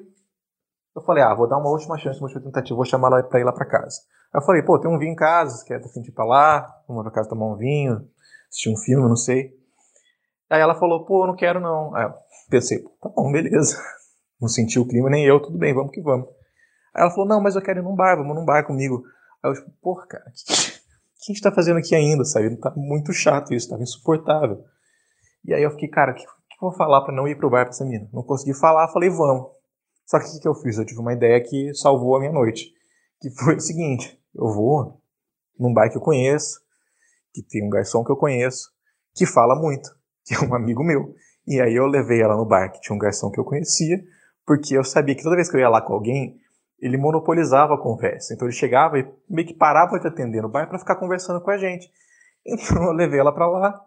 eu 0.95 1.01
falei, 1.01 1.23
ah, 1.23 1.33
vou 1.33 1.47
dar 1.47 1.57
uma 1.57 1.69
última 1.69 1.97
chance, 1.97 2.19
uma 2.19 2.27
última 2.27 2.43
tentativa, 2.43 2.75
vou 2.75 2.85
chamar 2.85 3.07
ela 3.07 3.23
pra 3.23 3.39
ir 3.39 3.43
lá 3.43 3.53
pra 3.53 3.65
casa. 3.65 4.01
Aí 4.33 4.41
eu 4.41 4.45
falei, 4.45 4.61
pô, 4.61 4.79
tem 4.79 4.89
um 4.89 4.97
vinho 4.97 5.13
em 5.13 5.15
casa, 5.15 5.63
quer 5.65 5.81
fim 5.89 6.01
de 6.01 6.09
ir 6.09 6.13
pra 6.13 6.25
lá, 6.25 6.81
vamos 6.87 7.03
pra 7.03 7.11
casa 7.11 7.29
tomar 7.29 7.47
um 7.47 7.55
vinho, 7.55 8.07
assistir 8.49 8.69
um 8.69 8.77
filme, 8.77 9.07
não 9.07 9.15
sei. 9.15 9.53
Aí 10.49 10.59
ela 10.59 10.75
falou, 10.75 11.05
pô, 11.05 11.23
eu 11.23 11.27
não 11.27 11.35
quero 11.35 11.61
não. 11.61 11.95
Aí 11.95 12.03
eu 12.03 12.13
pensei, 12.49 12.83
tá 13.01 13.09
bom, 13.09 13.31
beleza. 13.31 13.77
Não 14.41 14.47
senti 14.47 14.79
o 14.79 14.87
clima, 14.87 15.07
nem 15.07 15.23
eu, 15.23 15.39
tudo 15.39 15.55
bem, 15.55 15.71
vamos 15.71 15.91
que 15.91 16.01
vamos. 16.01 16.27
Aí 16.95 17.03
ela 17.03 17.11
falou, 17.11 17.27
não, 17.27 17.39
mas 17.39 17.55
eu 17.55 17.61
quero 17.61 17.79
ir 17.79 17.83
num 17.83 17.95
bar, 17.95 18.17
vamos 18.17 18.35
num 18.35 18.43
bar 18.43 18.65
comigo. 18.65 19.03
Aí 19.43 19.51
eu, 19.51 19.53
tipo, 19.53 19.71
porra, 19.79 20.07
cara, 20.07 20.23
o 20.27 20.33
que, 20.33 20.51
a 20.51 21.31
gente 21.31 21.41
tá 21.43 21.51
fazendo 21.51 21.77
aqui 21.77 21.93
ainda, 21.93 22.25
sabe? 22.25 22.57
Tá 22.57 22.73
muito 22.75 23.13
chato 23.13 23.53
isso, 23.53 23.69
tava 23.69 23.83
insuportável. 23.83 24.65
E 25.45 25.53
aí 25.53 25.61
eu 25.61 25.69
fiquei, 25.69 25.87
cara, 25.87 26.13
o 26.13 26.15
que, 26.15 26.23
que 26.23 26.27
eu 26.27 26.69
vou 26.69 26.71
falar 26.71 27.01
pra 27.01 27.13
não 27.13 27.27
ir 27.27 27.37
pro 27.37 27.51
bar 27.51 27.65
pra 27.65 27.69
essa 27.69 27.85
menina? 27.85 28.09
Não 28.11 28.23
consegui 28.23 28.55
falar, 28.55 28.87
falei, 28.87 29.11
vamos. 29.11 29.60
Só 30.11 30.19
que 30.19 30.25
o 30.25 30.41
que 30.41 30.47
eu 30.47 30.53
fiz? 30.53 30.77
Eu 30.77 30.85
tive 30.85 30.99
uma 30.99 31.13
ideia 31.13 31.41
que 31.41 31.73
salvou 31.73 32.17
a 32.17 32.19
minha 32.19 32.33
noite. 32.33 32.73
Que 33.21 33.29
foi 33.29 33.55
o 33.55 33.61
seguinte: 33.61 34.21
eu 34.35 34.45
vou 34.53 35.01
num 35.57 35.73
bar 35.73 35.89
que 35.89 35.95
eu 35.95 36.01
conheço, 36.01 36.59
que 37.33 37.41
tem 37.41 37.65
um 37.65 37.69
garçom 37.69 38.03
que 38.03 38.11
eu 38.11 38.17
conheço, 38.17 38.71
que 39.15 39.25
fala 39.25 39.55
muito, 39.55 39.89
que 40.25 40.35
é 40.35 40.39
um 40.39 40.53
amigo 40.53 40.83
meu. 40.83 41.15
E 41.47 41.61
aí 41.61 41.73
eu 41.73 41.85
levei 41.85 42.21
ela 42.21 42.35
no 42.35 42.45
bar 42.45 42.69
que 42.69 42.81
tinha 42.81 42.93
um 42.93 42.99
garçom 42.99 43.31
que 43.31 43.39
eu 43.39 43.45
conhecia, 43.45 44.03
porque 44.45 44.77
eu 44.77 44.83
sabia 44.83 45.15
que 45.15 45.23
toda 45.23 45.37
vez 45.37 45.49
que 45.49 45.55
eu 45.55 45.61
ia 45.61 45.69
lá 45.69 45.81
com 45.81 45.93
alguém, 45.93 46.37
ele 46.77 46.97
monopolizava 46.97 47.75
a 47.75 47.81
conversa. 47.81 48.33
Então 48.33 48.45
ele 48.45 48.55
chegava 48.55 48.99
e 48.99 49.09
meio 49.29 49.47
que 49.47 49.53
parava 49.53 49.97
de 49.97 50.07
atender 50.07 50.41
no 50.41 50.49
bar 50.49 50.67
para 50.67 50.77
ficar 50.77 50.97
conversando 50.97 51.39
com 51.39 51.51
a 51.51 51.57
gente. 51.57 51.89
Então 52.43 52.85
eu 52.85 52.91
levei 52.91 53.19
ela 53.19 53.31
para 53.31 53.47
lá 53.47 53.79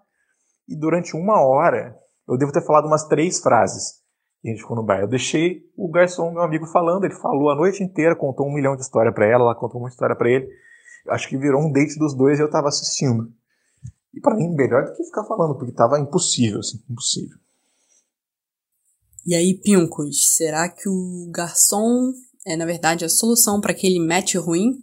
e 0.69 0.79
durante 0.79 1.17
uma 1.17 1.45
hora 1.45 1.99
eu 2.29 2.39
devo 2.39 2.53
ter 2.53 2.65
falado 2.65 2.87
umas 2.87 3.05
três 3.09 3.41
frases. 3.41 4.04
E 4.45 4.49
a 4.49 4.53
gente 4.53 4.61
ficou 4.61 4.77
no 4.77 4.83
bar. 4.83 5.01
Eu 5.01 5.09
deixei 5.09 5.67
o 5.77 5.89
garçom, 5.89 6.31
meu 6.31 6.43
amigo, 6.43 6.67
falando. 6.67 7.05
Ele 7.05 7.15
falou 7.15 7.51
a 7.51 7.57
noite 7.57 7.83
inteira, 7.83 8.15
contou 8.15 8.47
um 8.47 8.53
milhão 8.53 8.77
de 8.77 8.83
história 8.83 9.11
para 9.11 9.27
ela, 9.27 9.45
ela 9.45 9.55
contou 9.55 9.81
uma 9.81 9.89
história 9.89 10.15
para 10.15 10.31
ele. 10.31 10.47
Acho 11.09 11.29
que 11.29 11.39
virou 11.39 11.63
um 11.63 11.73
date 11.73 11.99
dos 11.99 12.15
dois 12.15 12.39
e 12.39 12.43
eu 12.43 12.51
tava 12.51 12.69
assistindo. 12.69 13.33
E 14.13 14.21
para 14.21 14.37
mim, 14.37 14.55
melhor 14.55 14.85
do 14.85 14.93
que 14.95 15.03
ficar 15.03 15.25
falando, 15.25 15.57
porque 15.57 15.73
tava 15.73 15.99
impossível, 15.99 16.61
assim, 16.61 16.79
impossível. 16.89 17.39
E 19.27 19.35
aí, 19.35 19.55
Pincos, 19.55 20.37
será 20.37 20.69
que 20.69 20.89
o 20.89 21.31
garçom 21.33 22.13
é, 22.47 22.57
na 22.57 22.67
verdade, 22.67 23.05
a 23.05 23.09
solução 23.09 23.61
para 23.61 23.73
aquele 23.73 23.99
match 23.99 24.35
ruim? 24.35 24.83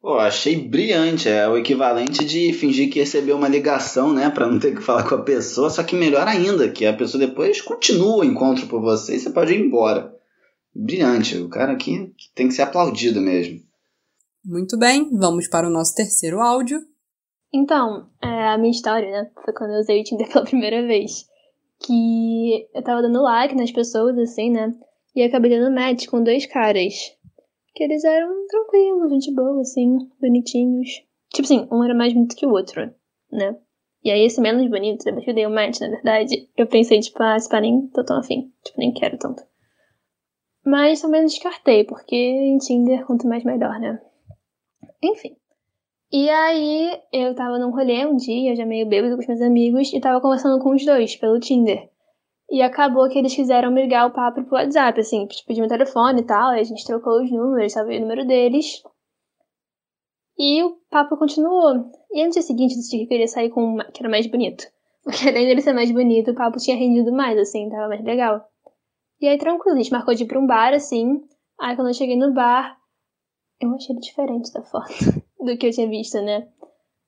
Pô, 0.00 0.14
achei 0.14 0.56
brilhante. 0.56 1.28
É 1.28 1.46
o 1.46 1.58
equivalente 1.58 2.24
de 2.24 2.52
fingir 2.54 2.90
que 2.90 3.00
recebeu 3.00 3.36
uma 3.36 3.48
ligação, 3.48 4.12
né? 4.12 4.30
Pra 4.30 4.46
não 4.46 4.58
ter 4.58 4.74
que 4.74 4.80
falar 4.80 5.06
com 5.06 5.14
a 5.14 5.22
pessoa. 5.22 5.68
Só 5.68 5.82
que 5.82 5.94
melhor 5.94 6.26
ainda, 6.26 6.70
que 6.70 6.86
a 6.86 6.96
pessoa 6.96 7.24
depois 7.24 7.60
continua 7.60 8.18
o 8.18 8.24
encontro 8.24 8.66
por 8.66 8.80
você 8.80 9.16
e 9.16 9.18
você 9.20 9.30
pode 9.30 9.52
ir 9.52 9.60
embora. 9.60 10.14
Brilhante. 10.74 11.36
O 11.36 11.48
cara 11.48 11.72
aqui 11.72 12.12
tem 12.34 12.48
que 12.48 12.54
ser 12.54 12.62
aplaudido 12.62 13.20
mesmo. 13.20 13.60
Muito 14.42 14.78
bem, 14.78 15.10
vamos 15.18 15.48
para 15.48 15.68
o 15.68 15.70
nosso 15.70 15.94
terceiro 15.94 16.40
áudio. 16.40 16.80
Então, 17.52 18.08
é, 18.22 18.48
a 18.48 18.56
minha 18.56 18.70
história, 18.70 19.10
né? 19.10 19.30
Foi 19.44 19.52
quando 19.52 19.74
eu 19.74 19.80
usei 19.80 20.00
o 20.00 20.04
Tinder 20.04 20.28
pela 20.32 20.44
primeira 20.44 20.86
vez. 20.86 21.26
Que 21.78 22.68
eu 22.74 22.82
tava 22.82 23.02
dando 23.02 23.22
like 23.22 23.54
nas 23.54 23.70
pessoas, 23.70 24.16
assim, 24.18 24.50
né? 24.50 24.72
E 25.14 25.22
acabei 25.22 25.50
dando 25.50 25.74
match 25.74 26.06
com 26.06 26.22
dois 26.22 26.46
caras. 26.46 26.94
Que 27.74 27.84
eles 27.84 28.04
eram 28.04 28.46
tranquilos, 28.46 29.10
gente 29.10 29.32
boa, 29.34 29.60
assim, 29.60 29.98
bonitinhos. 30.20 30.88
Tipo 31.32 31.46
assim, 31.46 31.68
um 31.70 31.84
era 31.84 31.94
mais 31.94 32.12
bonito 32.12 32.36
que 32.36 32.46
o 32.46 32.50
outro, 32.50 32.92
né? 33.30 33.56
E 34.02 34.10
aí 34.10 34.22
esse 34.24 34.40
menos 34.40 34.68
bonito, 34.68 35.04
depois 35.04 35.24
que 35.24 35.30
eu 35.30 35.34
dei 35.34 35.46
o 35.46 35.50
match, 35.50 35.80
na 35.80 35.88
verdade, 35.88 36.48
eu 36.56 36.66
pensei, 36.66 37.00
tipo, 37.00 37.22
ah, 37.22 37.36
esse 37.36 37.48
pá 37.48 37.60
nem 37.60 37.86
tô 37.88 38.04
tão 38.04 38.18
afim. 38.18 38.50
Tipo, 38.64 38.78
nem 38.78 38.92
quero 38.92 39.18
tanto. 39.18 39.42
Mas 40.64 41.00
também 41.00 41.24
descartei, 41.24 41.84
porque 41.84 42.16
em 42.16 42.58
Tinder, 42.58 43.06
quanto 43.06 43.28
mais 43.28 43.44
melhor, 43.44 43.78
né? 43.78 44.00
Enfim. 45.02 45.36
E 46.12 46.28
aí, 46.28 47.00
eu 47.12 47.34
tava 47.34 47.58
num 47.58 47.70
rolê 47.70 48.04
um 48.04 48.16
dia, 48.16 48.56
já 48.56 48.66
meio 48.66 48.88
bêbado 48.88 49.14
com 49.14 49.20
os 49.20 49.26
meus 49.26 49.40
amigos, 49.40 49.92
e 49.92 50.00
tava 50.00 50.20
conversando 50.20 50.62
com 50.62 50.74
os 50.74 50.84
dois 50.84 51.14
pelo 51.16 51.38
Tinder. 51.38 51.88
E 52.50 52.62
acabou 52.62 53.08
que 53.08 53.16
eles 53.16 53.34
quiseram 53.34 53.70
me 53.70 53.82
ligar 53.82 54.06
o 54.06 54.10
papo 54.10 54.42
pro 54.42 54.56
WhatsApp, 54.56 54.98
assim, 54.98 55.24
tipo, 55.26 55.46
pedir 55.46 55.60
meu 55.60 55.68
telefone 55.68 56.20
e 56.20 56.24
tal, 56.24 56.50
aí 56.50 56.60
a 56.60 56.64
gente 56.64 56.84
trocou 56.84 57.22
os 57.22 57.30
números, 57.30 57.72
sabia 57.72 57.98
o 57.98 58.00
número 58.00 58.26
deles. 58.26 58.82
E 60.36 60.62
o 60.64 60.76
papo 60.90 61.16
continuou. 61.16 61.92
E 62.10 62.24
no 62.24 62.30
dia 62.30 62.42
seguinte 62.42 62.72
eu 62.72 62.78
decidi 62.78 62.98
que 62.98 63.04
eu 63.04 63.08
queria 63.08 63.28
sair 63.28 63.50
com 63.50 63.78
que 63.92 64.02
era 64.02 64.10
mais 64.10 64.26
bonito. 64.26 64.64
Porque 65.04 65.28
além 65.28 65.46
dele 65.46 65.60
ser 65.60 65.72
mais 65.72 65.92
bonito, 65.92 66.32
o 66.32 66.34
papo 66.34 66.58
tinha 66.58 66.76
rendido 66.76 67.12
mais, 67.12 67.38
assim, 67.38 67.68
tava 67.68 67.88
mais 67.88 68.02
legal. 68.02 68.44
E 69.20 69.28
aí, 69.28 69.38
tranquilo, 69.38 69.76
a 69.76 69.82
gente 69.82 69.92
marcou 69.92 70.14
de 70.14 70.24
ir 70.24 70.26
pra 70.26 70.40
um 70.40 70.46
bar, 70.46 70.74
assim. 70.74 71.22
Aí 71.60 71.76
quando 71.76 71.88
eu 71.88 71.94
cheguei 71.94 72.16
no 72.16 72.32
bar, 72.32 72.76
eu 73.60 73.74
achei 73.74 73.94
ele 73.94 74.00
diferente 74.00 74.52
da 74.52 74.62
foto 74.62 74.92
do 75.38 75.56
que 75.56 75.66
eu 75.66 75.70
tinha 75.70 75.88
visto, 75.88 76.20
né? 76.22 76.48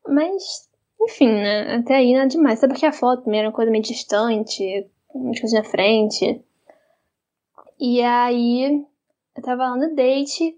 Mas, 0.06 0.68
enfim, 1.00 1.32
né? 1.32 1.76
Até 1.76 1.96
aí 1.96 2.12
nada 2.12 2.28
demais. 2.28 2.58
Até 2.58 2.72
porque 2.72 2.86
a 2.86 2.92
foto 2.92 3.28
era 3.30 3.48
uma 3.48 3.54
coisa 3.54 3.70
meio 3.70 3.82
distante, 3.82 4.88
umas 5.14 5.40
coisas 5.40 5.58
na 5.58 5.64
frente. 5.64 6.44
E 7.78 8.00
aí, 8.02 8.84
eu 9.36 9.42
tava 9.42 9.70
lá 9.70 9.76
no 9.76 9.94
date, 9.94 10.56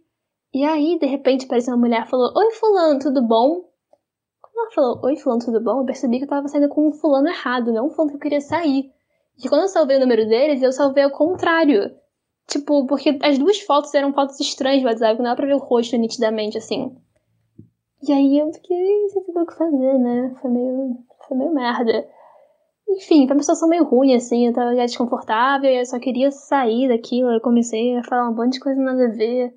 e 0.53 0.65
aí, 0.65 0.99
de 0.99 1.07
repente, 1.07 1.47
apareceu 1.47 1.75
uma 1.75 1.81
mulher 1.81 2.05
e 2.07 2.11
falou: 2.11 2.33
Oi, 2.37 2.51
Fulano, 2.53 2.99
tudo 3.01 3.21
bom? 3.23 3.65
Quando 4.41 4.59
ela 4.59 4.71
falou: 4.73 5.01
Oi, 5.05 5.17
Fulano, 5.17 5.45
tudo 5.45 5.61
bom? 5.61 5.81
Eu 5.81 5.85
percebi 5.85 6.19
que 6.19 6.25
eu 6.25 6.29
tava 6.29 6.47
saindo 6.47 6.69
com 6.69 6.89
um 6.89 6.93
Fulano 6.93 7.29
errado, 7.29 7.73
não 7.73 7.87
um 7.87 7.91
Fulano 7.91 8.13
que 8.13 8.17
eu 8.17 8.21
queria 8.21 8.41
sair. 8.41 8.93
E 9.43 9.49
quando 9.49 9.63
eu 9.63 9.69
salvei 9.69 9.97
o 9.97 10.01
número 10.01 10.29
deles, 10.29 10.63
eu 10.63 10.73
salvei 10.73 11.03
ao 11.03 11.11
contrário. 11.11 11.93
Tipo, 12.47 12.87
porque 12.87 13.19
as 13.23 13.39
duas 13.39 13.59
fotos 13.61 13.93
eram 13.95 14.13
fotos 14.13 14.39
estranhas 14.39 14.83
do 14.83 14.89
WhatsApp, 14.89 15.17
não 15.17 15.25
dá 15.31 15.35
pra 15.35 15.47
ver 15.47 15.55
o 15.55 15.59
rosto 15.59 15.97
nitidamente, 15.97 16.59
assim. 16.59 16.95
E 18.07 18.13
aí 18.13 18.39
eu 18.39 18.53
fiquei 18.53 19.09
sem 19.09 19.25
saber 19.25 19.41
o 19.41 19.47
que 19.47 19.57
fazer, 19.57 19.99
né? 19.99 20.35
Foi 20.41 20.51
meio. 20.51 20.99
Foi 21.27 21.37
meio 21.37 21.53
merda. 21.53 22.07
Enfim, 22.89 23.27
foi 23.27 23.37
uma 23.37 23.43
situação 23.43 23.69
meio 23.69 23.85
ruim, 23.85 24.15
assim, 24.15 24.47
eu 24.47 24.53
tava 24.53 24.75
já 24.77 24.87
desconfortável 24.87 25.71
e 25.71 25.79
eu 25.79 25.87
só 25.87 25.99
queria 25.99 26.31
sair 26.31 26.89
daquilo. 26.89 27.31
Eu 27.31 27.41
comecei 27.41 27.97
a 27.97 28.05
falar 28.05 28.31
um 28.31 28.35
monte 28.35 28.55
de 28.55 28.61
coisa 28.61 28.81
nada 28.81 29.07
a 29.07 29.11
ver. 29.11 29.55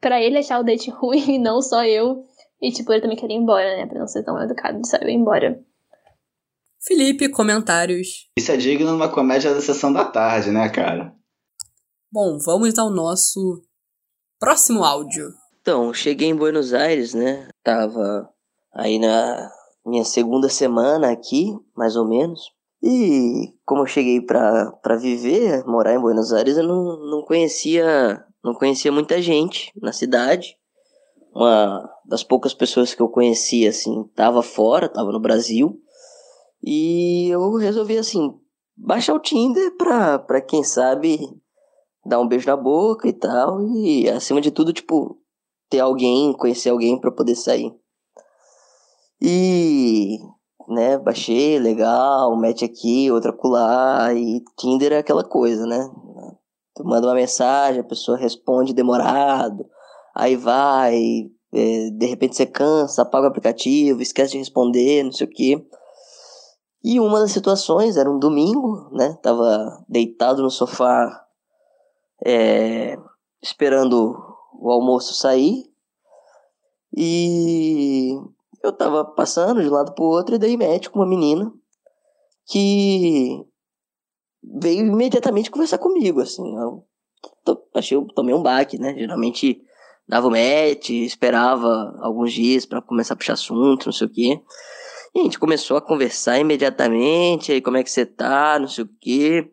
Pra 0.00 0.20
ele 0.20 0.38
achar 0.38 0.60
o 0.60 0.64
date 0.64 0.90
ruim 0.90 1.34
e 1.34 1.38
não 1.38 1.60
só 1.60 1.84
eu. 1.84 2.24
E, 2.60 2.70
tipo, 2.70 2.92
ele 2.92 3.02
também 3.02 3.16
queria 3.16 3.36
ir 3.36 3.40
embora, 3.40 3.76
né? 3.76 3.86
Pra 3.86 3.98
não 3.98 4.06
ser 4.06 4.22
tão 4.22 4.40
educado 4.42 4.80
de 4.80 4.88
sair 4.88 5.10
embora. 5.10 5.62
Felipe, 6.82 7.28
comentários. 7.28 8.30
Isso 8.38 8.52
é 8.52 8.56
digno 8.56 8.86
de 8.86 8.92
uma 8.92 9.10
comédia 9.10 9.52
da 9.52 9.60
sessão 9.60 9.92
da 9.92 10.04
tarde, 10.04 10.50
né, 10.50 10.68
cara? 10.70 11.14
Bom, 12.10 12.38
vamos 12.44 12.78
ao 12.78 12.90
nosso 12.90 13.62
próximo 14.38 14.82
áudio. 14.82 15.28
Então, 15.60 15.92
cheguei 15.92 16.28
em 16.28 16.34
Buenos 16.34 16.72
Aires, 16.72 17.12
né? 17.12 17.48
Tava 17.62 18.28
aí 18.72 18.98
na 18.98 19.50
minha 19.84 20.04
segunda 20.04 20.48
semana 20.48 21.12
aqui, 21.12 21.54
mais 21.76 21.96
ou 21.96 22.08
menos. 22.08 22.40
E 22.82 23.54
como 23.64 23.82
eu 23.82 23.86
cheguei 23.86 24.20
para 24.20 24.96
viver, 24.98 25.64
morar 25.66 25.94
em 25.94 26.00
Buenos 26.00 26.32
Aires, 26.32 26.56
eu 26.56 26.64
não, 26.64 26.98
não 27.10 27.24
conhecia 27.24 28.24
não 28.42 28.54
conhecia 28.54 28.90
muita 28.90 29.20
gente 29.20 29.70
na 29.80 29.92
cidade. 29.92 30.56
Uma 31.34 31.88
das 32.06 32.24
poucas 32.24 32.54
pessoas 32.54 32.94
que 32.94 33.02
eu 33.02 33.08
conhecia 33.08 33.70
assim, 33.70 34.04
tava 34.14 34.42
fora, 34.42 34.88
tava 34.88 35.12
no 35.12 35.20
Brasil. 35.20 35.80
E 36.62 37.28
eu 37.28 37.54
resolvi 37.54 37.96
assim, 37.98 38.34
baixar 38.76 39.14
o 39.14 39.20
Tinder 39.20 39.76
pra, 39.76 40.18
pra 40.18 40.40
quem 40.40 40.64
sabe 40.64 41.20
dar 42.04 42.18
um 42.18 42.26
beijo 42.26 42.46
na 42.46 42.56
boca 42.56 43.08
e 43.08 43.12
tal. 43.12 43.62
E 43.62 44.08
acima 44.08 44.40
de 44.40 44.50
tudo, 44.50 44.72
tipo, 44.72 45.20
ter 45.68 45.80
alguém, 45.80 46.32
conhecer 46.32 46.70
alguém 46.70 46.98
para 46.98 47.12
poder 47.12 47.36
sair. 47.36 47.72
E 49.20 50.18
né? 50.70 50.96
Baixei, 50.98 51.58
legal, 51.58 52.36
mete 52.36 52.64
aqui, 52.64 53.10
outra 53.10 53.32
colar, 53.32 54.16
e 54.16 54.42
Tinder 54.58 54.92
é 54.92 54.98
aquela 54.98 55.24
coisa, 55.24 55.66
né? 55.66 55.90
Tu 56.74 56.84
manda 56.84 57.06
uma 57.08 57.14
mensagem, 57.14 57.80
a 57.80 57.84
pessoa 57.84 58.16
responde 58.16 58.72
demorado, 58.72 59.66
aí 60.14 60.36
vai, 60.36 61.30
é, 61.52 61.90
de 61.90 62.06
repente 62.06 62.36
você 62.36 62.46
cansa, 62.46 63.02
apaga 63.02 63.26
o 63.26 63.28
aplicativo, 63.28 64.00
esquece 64.00 64.32
de 64.32 64.38
responder, 64.38 65.02
não 65.02 65.12
sei 65.12 65.26
o 65.26 65.30
quê. 65.30 65.66
E 66.82 66.98
uma 66.98 67.20
das 67.20 67.32
situações 67.32 67.96
era 67.96 68.10
um 68.10 68.18
domingo, 68.18 68.88
né? 68.92 69.18
Tava 69.22 69.84
deitado 69.88 70.42
no 70.42 70.50
sofá, 70.50 71.26
é, 72.24 72.96
esperando 73.42 74.16
o 74.54 74.70
almoço 74.70 75.12
sair. 75.12 75.70
E 76.96 78.16
eu 78.62 78.72
tava 78.72 79.04
passando 79.04 79.62
de 79.62 79.68
um 79.68 79.72
lado 79.72 79.92
pro 79.94 80.04
outro 80.04 80.34
e 80.34 80.38
dei 80.38 80.56
match 80.56 80.88
com 80.88 80.98
uma 80.98 81.06
menina 81.06 81.52
que 82.46 83.44
veio 84.42 84.86
imediatamente 84.86 85.50
conversar 85.50 85.78
comigo, 85.78 86.20
assim. 86.20 86.56
Eu 86.56 86.84
achei, 87.74 87.96
eu 87.96 88.06
tomei 88.14 88.34
um 88.34 88.42
baque, 88.42 88.78
né? 88.78 88.94
Geralmente 88.94 89.62
dava 90.08 90.26
o 90.26 90.30
match, 90.30 90.90
esperava 90.90 91.96
alguns 92.00 92.32
dias 92.32 92.66
para 92.66 92.82
começar 92.82 93.14
a 93.14 93.16
puxar 93.16 93.34
assunto, 93.34 93.86
não 93.86 93.92
sei 93.92 94.06
o 94.06 94.10
quê. 94.10 94.42
E 95.14 95.20
a 95.20 95.22
gente 95.22 95.38
começou 95.38 95.76
a 95.76 95.82
conversar 95.82 96.38
imediatamente, 96.38 97.52
aí 97.52 97.60
como 97.60 97.76
é 97.76 97.82
que 97.82 97.90
você 97.90 98.04
tá, 98.04 98.58
não 98.58 98.68
sei 98.68 98.84
o 98.84 98.90
quê. 99.00 99.50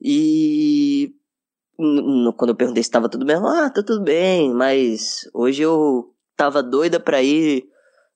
E 0.00 1.14
quando 2.36 2.50
eu 2.50 2.54
perguntei 2.54 2.82
se 2.82 2.88
estava 2.88 3.08
tudo 3.08 3.24
bem, 3.24 3.36
ah, 3.36 3.70
tá 3.70 3.82
tudo 3.82 4.02
bem, 4.02 4.52
mas 4.52 5.28
hoje 5.34 5.62
eu 5.62 6.14
tava 6.36 6.62
doida 6.62 6.98
pra 7.00 7.22
ir 7.22 7.66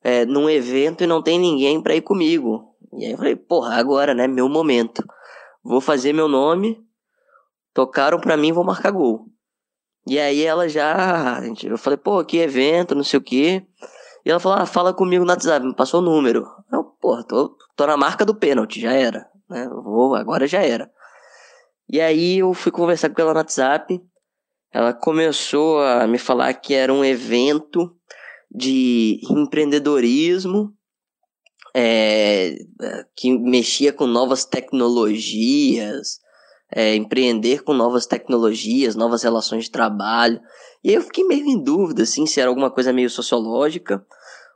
é, 0.03 0.25
num 0.25 0.49
evento 0.49 1.05
e 1.05 1.07
não 1.07 1.23
tem 1.23 1.39
ninguém 1.39 1.81
para 1.81 1.95
ir 1.95 2.01
comigo. 2.01 2.75
E 2.93 3.05
aí 3.05 3.13
eu 3.13 3.19
falei, 3.19 3.37
porra, 3.37 3.75
agora, 3.75 4.15
né? 4.15 4.27
Meu 4.27 4.49
momento. 4.49 5.05
Vou 5.63 5.81
fazer 5.81 6.13
meu 6.13 6.29
nome. 6.29 6.83
Tocaram 7.73 8.21
pra 8.21 8.37
mim, 8.37 8.53
vou 8.53 8.65
marcar 8.65 8.91
gol. 8.91 9.27
E 10.07 10.19
aí 10.19 10.43
ela 10.43 10.69
já. 10.69 11.41
Eu 11.63 11.79
falei, 11.79 11.97
pô, 11.97 12.25
que 12.25 12.39
evento, 12.39 12.95
não 12.95 13.05
sei 13.05 13.19
o 13.19 13.23
quê. 13.23 13.65
E 14.25 14.31
ela 14.31 14.41
falou, 14.41 14.59
ah, 14.59 14.67
fala 14.67 14.93
comigo 14.93 15.25
no 15.25 15.31
WhatsApp, 15.31 15.65
me 15.65 15.75
passou 15.75 16.01
o 16.01 16.05
número. 16.05 16.47
Eu, 16.73 16.85
porra, 16.85 17.25
tô, 17.25 17.57
tô 17.77 17.87
na 17.87 17.97
marca 17.97 18.25
do 18.25 18.35
pênalti, 18.35 18.81
já 18.81 18.93
era. 18.93 19.27
Né? 19.49 19.69
Vou, 19.69 20.15
agora 20.15 20.47
já 20.47 20.63
era. 20.63 20.91
E 21.89 22.01
aí 22.01 22.39
eu 22.39 22.53
fui 22.55 22.73
conversar 22.73 23.11
com 23.11 23.21
ela 23.21 23.33
no 23.33 23.39
WhatsApp. 23.39 24.01
Ela 24.73 24.93
começou 24.93 25.83
a 25.83 26.07
me 26.07 26.19
falar 26.19 26.53
que 26.55 26.75
era 26.75 26.93
um 26.93 27.05
evento 27.05 27.95
de 28.51 29.21
empreendedorismo, 29.31 30.75
é, 31.75 32.57
que 33.15 33.39
mexia 33.39 33.93
com 33.93 34.07
novas 34.07 34.45
tecnologias, 34.45 36.19
é, 36.73 36.95
empreender 36.95 37.63
com 37.63 37.73
novas 37.73 38.07
tecnologias, 38.07 38.97
novas 38.97 39.23
relações 39.23 39.65
de 39.65 39.71
trabalho. 39.71 40.41
E 40.83 40.91
aí 40.91 40.95
eu 40.95 41.03
fiquei 41.03 41.25
meio 41.25 41.47
em 41.47 41.63
dúvida, 41.63 42.03
assim, 42.03 42.27
se 42.27 42.41
era 42.41 42.49
alguma 42.49 42.71
coisa 42.71 42.93
meio 42.93 43.11
sociológica 43.11 44.05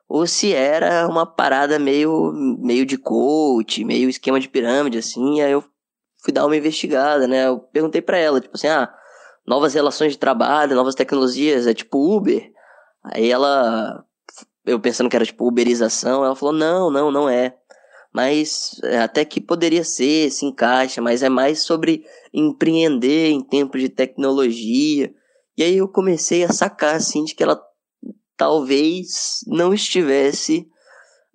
ou 0.09 0.27
se 0.27 0.53
era 0.53 1.09
uma 1.09 1.27
parada 1.27 1.79
meio, 1.79 2.33
meio 2.59 2.85
de 2.85 2.97
coach, 2.97 3.85
meio 3.85 4.09
esquema 4.09 4.39
de 4.39 4.49
pirâmide, 4.49 4.99
assim. 4.99 5.41
Aí 5.41 5.53
eu 5.53 5.65
fui 6.23 6.33
dar 6.33 6.47
uma 6.47 6.57
investigada, 6.57 7.27
né? 7.27 7.47
Eu 7.47 7.59
perguntei 7.59 8.01
para 8.03 8.19
ela, 8.19 8.41
tipo 8.41 8.57
assim, 8.57 8.69
ah, 8.69 8.93
novas 9.47 9.75
relações 9.75 10.13
de 10.13 10.19
trabalho, 10.19 10.77
novas 10.77 10.95
tecnologias, 10.95 11.67
é 11.67 11.75
tipo 11.75 12.17
Uber? 12.17 12.54
Aí 13.05 13.31
ela 13.31 14.05
eu 14.65 14.81
pensando 14.81 15.11
que 15.11 15.17
era 15.17 15.27
tipo 15.27 15.47
uberização, 15.47 16.25
ela 16.25 16.35
falou: 16.37 16.55
"Não, 16.55 16.91
não, 16.91 17.11
não 17.11 17.29
é". 17.29 17.57
Mas 18.13 18.81
é, 18.85 18.99
até 18.99 19.25
que 19.25 19.41
poderia 19.41 19.85
ser, 19.85 20.31
se 20.31 20.47
encaixa, 20.47 21.03
mas 21.03 21.23
é 21.23 21.29
mais 21.29 21.63
sobre 21.63 22.05
empreender 22.33 23.31
em 23.31 23.43
tempos 23.43 23.81
de 23.81 23.89
tecnologia. 23.89 25.13
E 25.57 25.63
aí 25.65 25.77
eu 25.79 25.89
comecei 25.89 26.45
a 26.45 26.53
sacar 26.53 26.95
assim 26.97 27.25
de 27.25 27.35
que 27.35 27.43
ela 27.43 27.61
talvez 28.37 29.41
não 29.47 29.75
estivesse 29.75 30.69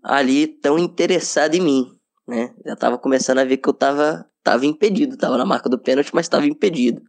ali 0.03 0.47
tão 0.47 0.79
interessada 0.79 1.55
em 1.57 1.61
mim, 1.61 1.85
né? 2.27 2.53
Já 2.65 2.75
tava 2.75 2.97
começando 2.97 3.39
a 3.39 3.45
ver 3.45 3.57
que 3.57 3.69
eu 3.69 3.73
tava 3.73 4.25
tava 4.43 4.65
impedido, 4.65 5.17
tava 5.17 5.37
na 5.37 5.45
marca 5.45 5.69
do 5.69 5.77
pênalti, 5.77 6.11
mas 6.13 6.25
estava 6.25 6.47
impedido. 6.47 7.01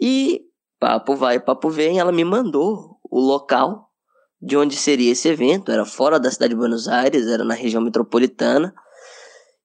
E 0.00 0.42
papo 0.80 1.16
vai, 1.16 1.40
papo 1.40 1.70
vem, 1.70 1.98
ela 1.98 2.12
me 2.12 2.24
mandou 2.24 2.93
o 3.14 3.20
local 3.20 3.92
de 4.42 4.56
onde 4.56 4.74
seria 4.74 5.12
esse 5.12 5.28
evento, 5.28 5.70
era 5.70 5.84
fora 5.84 6.18
da 6.18 6.28
cidade 6.28 6.50
de 6.50 6.58
Buenos 6.58 6.88
Aires, 6.88 7.28
era 7.28 7.44
na 7.44 7.54
região 7.54 7.80
metropolitana, 7.80 8.74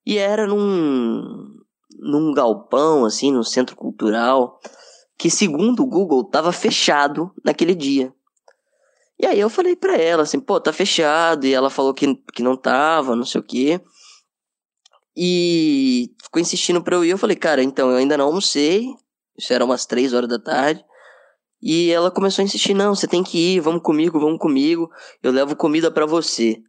e 0.05 0.19
era 0.19 0.45
num, 0.45 1.57
num 1.99 2.31
galpão, 2.31 3.05
assim, 3.05 3.31
no 3.31 3.43
centro 3.43 3.75
cultural, 3.75 4.59
que 5.17 5.31
segundo 5.31 5.81
o 5.81 5.88
Google 5.88 6.21
estava 6.21 6.51
fechado 6.51 7.33
naquele 7.43 7.73
dia. 7.73 8.13
E 9.19 9.25
aí 9.25 9.39
eu 9.39 9.49
falei 9.49 9.75
pra 9.75 9.97
ela, 9.97 10.21
assim, 10.21 10.39
pô, 10.39 10.62
tá 10.62 10.71
fechado, 10.71 11.47
e 11.47 11.53
ela 11.53 11.71
falou 11.71 11.91
que, 11.91 12.15
que 12.31 12.43
não 12.43 12.55
tava, 12.55 13.15
não 13.15 13.25
sei 13.25 13.41
o 13.41 13.43
quê. 13.43 13.81
E 15.17 16.13
ficou 16.23 16.39
insistindo 16.39 16.83
pra 16.83 16.95
eu 16.95 17.03
ir, 17.03 17.09
eu 17.09 17.17
falei, 17.17 17.35
cara, 17.35 17.63
então, 17.63 17.89
eu 17.89 17.97
ainda 17.97 18.15
não 18.15 18.25
almocei, 18.25 18.85
isso 19.35 19.51
era 19.51 19.65
umas 19.65 19.88
três 19.88 20.13
horas 20.13 20.29
da 20.29 20.38
tarde, 20.38 20.85
e 21.62 21.91
ela 21.91 22.10
começou 22.10 22.41
a 22.41 22.45
insistir: 22.45 22.74
não, 22.74 22.95
você 22.95 23.08
tem 23.08 23.24
que 23.24 23.56
ir, 23.56 23.60
vamos 23.60 23.82
comigo, 23.82 24.19
vamos 24.19 24.39
comigo, 24.39 24.89
eu 25.22 25.32
levo 25.32 25.56
comida 25.56 25.91
para 25.91 26.06
você. 26.06 26.62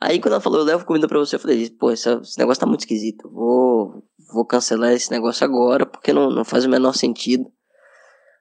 Aí 0.00 0.20
quando 0.20 0.32
ela 0.34 0.42
falou, 0.42 0.58
eu 0.60 0.64
levo 0.64 0.84
comida 0.84 1.08
para 1.08 1.18
você, 1.18 1.36
eu 1.36 1.40
falei: 1.40 1.70
pô, 1.70 1.90
esse, 1.90 2.08
esse, 2.08 2.38
negócio 2.38 2.60
tá 2.60 2.66
muito 2.66 2.80
esquisito, 2.80 3.30
vou, 3.30 4.02
vou 4.32 4.44
cancelar 4.44 4.92
esse 4.92 5.10
negócio 5.10 5.44
agora, 5.44 5.86
porque 5.86 6.12
não, 6.12 6.30
não 6.30 6.44
faz 6.44 6.64
o 6.64 6.68
menor 6.68 6.94
sentido. 6.94 7.50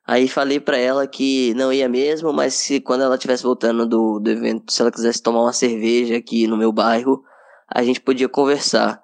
Aí 0.07 0.27
falei 0.27 0.59
para 0.59 0.77
ela 0.77 1.07
que 1.07 1.53
não 1.55 1.73
ia 1.73 1.89
mesmo, 1.89 2.31
mas 2.31 2.53
se 2.53 2.79
quando 2.79 3.01
ela 3.01 3.15
estivesse 3.15 3.41
voltando 3.41 3.87
do, 3.87 4.19
do 4.19 4.29
evento, 4.29 4.71
se 4.71 4.81
ela 4.81 4.91
quisesse 4.91 5.21
tomar 5.21 5.41
uma 5.41 5.53
cerveja 5.53 6.17
aqui 6.17 6.45
no 6.45 6.55
meu 6.55 6.71
bairro, 6.71 7.23
a 7.67 7.81
gente 7.81 7.99
podia 7.99 8.29
conversar. 8.29 9.01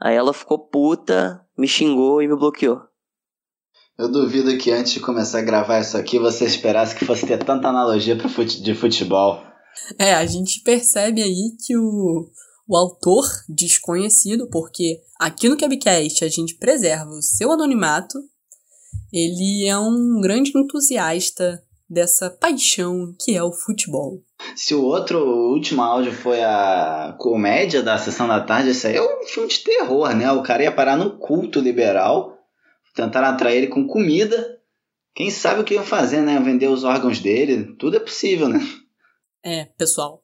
Aí 0.00 0.14
ela 0.14 0.32
ficou 0.32 0.58
puta, 0.58 1.44
me 1.58 1.66
xingou 1.66 2.22
e 2.22 2.28
me 2.28 2.36
bloqueou. 2.36 2.89
Eu 4.00 4.10
duvido 4.10 4.56
que 4.56 4.70
antes 4.70 4.94
de 4.94 5.00
começar 5.00 5.40
a 5.40 5.42
gravar 5.42 5.78
isso 5.78 5.94
aqui 5.94 6.18
você 6.18 6.46
esperasse 6.46 6.96
que 6.96 7.04
fosse 7.04 7.26
ter 7.26 7.36
tanta 7.44 7.68
analogia 7.68 8.18
fute 8.30 8.62
de 8.62 8.74
futebol. 8.74 9.42
É, 9.98 10.14
a 10.14 10.24
gente 10.24 10.62
percebe 10.62 11.22
aí 11.22 11.54
que 11.66 11.76
o, 11.76 12.30
o 12.66 12.76
autor 12.78 13.26
desconhecido, 13.46 14.48
porque 14.48 15.02
aqui 15.20 15.50
no 15.50 15.56
Cabcast 15.56 16.24
a 16.24 16.28
gente 16.30 16.54
preserva 16.54 17.10
o 17.10 17.20
seu 17.20 17.52
anonimato, 17.52 18.18
ele 19.12 19.66
é 19.66 19.76
um 19.76 20.18
grande 20.22 20.50
entusiasta 20.56 21.62
dessa 21.86 22.30
paixão 22.30 23.14
que 23.20 23.36
é 23.36 23.42
o 23.42 23.52
futebol. 23.52 24.22
Se 24.56 24.74
o 24.74 24.82
outro, 24.82 25.18
o 25.18 25.52
último 25.52 25.82
áudio 25.82 26.12
foi 26.12 26.42
a 26.42 27.14
comédia 27.18 27.82
da 27.82 27.98
sessão 27.98 28.26
da 28.26 28.40
tarde, 28.40 28.70
esse 28.70 28.86
aí 28.86 28.96
é 28.96 29.02
um 29.02 29.26
filme 29.26 29.50
de 29.50 29.58
terror, 29.58 30.16
né? 30.16 30.32
O 30.32 30.42
cara 30.42 30.62
ia 30.62 30.72
parar 30.72 30.96
num 30.96 31.18
culto 31.18 31.60
liberal 31.60 32.39
tentaram 32.94 33.28
atrair 33.28 33.58
ele 33.58 33.66
com 33.68 33.86
comida. 33.86 34.58
Quem 35.14 35.30
sabe 35.30 35.60
o 35.60 35.64
que 35.64 35.74
iam 35.74 35.84
fazer, 35.84 36.22
né? 36.22 36.38
Vender 36.40 36.68
os 36.68 36.84
órgãos 36.84 37.18
dele. 37.18 37.74
Tudo 37.78 37.96
é 37.96 38.00
possível, 38.00 38.48
né? 38.48 38.60
É, 39.44 39.64
pessoal. 39.76 40.20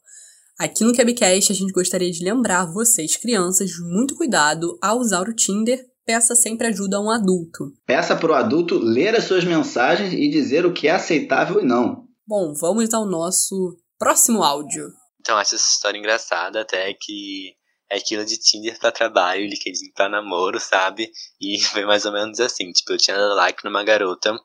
Aqui 0.59 0.85
no 0.85 0.95
Cabcast 0.95 1.53
a 1.53 1.55
gente 1.55 1.73
gostaria 1.73 2.11
de 2.11 2.25
lembrar 2.25 2.73
vocês, 2.73 3.17
crianças, 3.17 3.73
muito 3.79 4.15
cuidado 4.15 4.79
ao 4.81 4.99
usar 4.99 5.29
o 5.29 5.35
Tinder. 5.35 5.85
Peça 6.05 6.35
sempre 6.35 6.69
ajuda 6.69 6.97
a 6.97 7.01
um 7.01 7.11
adulto. 7.11 7.73
Peça 7.85 8.17
para 8.17 8.31
o 8.31 8.35
adulto 8.35 8.79
ler 8.79 9.15
as 9.15 9.25
suas 9.25 9.45
mensagens 9.45 10.13
e 10.15 10.29
dizer 10.29 10.65
o 10.65 10.73
que 10.73 10.89
é 10.89 10.93
aceitável 10.93 11.61
e 11.61 11.65
não. 11.65 12.07
Bom, 12.27 12.55
vamos 12.59 12.95
ao 12.95 13.05
nosso 13.05 13.77
próximo 13.99 14.43
áudio. 14.43 14.87
Então, 15.21 15.39
essa 15.39 15.57
história 15.57 15.99
engraçada 15.99 16.61
até 16.61 16.95
que 16.95 17.55
é 17.91 17.99
aquilo 17.99 18.25
de 18.25 18.39
Tinder 18.39 18.79
pra 18.79 18.93
trabalho, 18.93 19.47
LinkedIn 19.47 19.93
pra 19.95 20.09
namoro, 20.09 20.59
sabe? 20.61 21.11
E 21.41 21.61
foi 21.67 21.85
mais 21.85 22.05
ou 22.05 22.13
menos 22.13 22.41
assim, 22.41 22.73
tipo, 22.73 22.93
eu 22.93 22.99
tinha 22.99 23.17
dado 23.17 23.35
like 23.35 23.65
numa 23.65 23.85
garota 23.85 24.39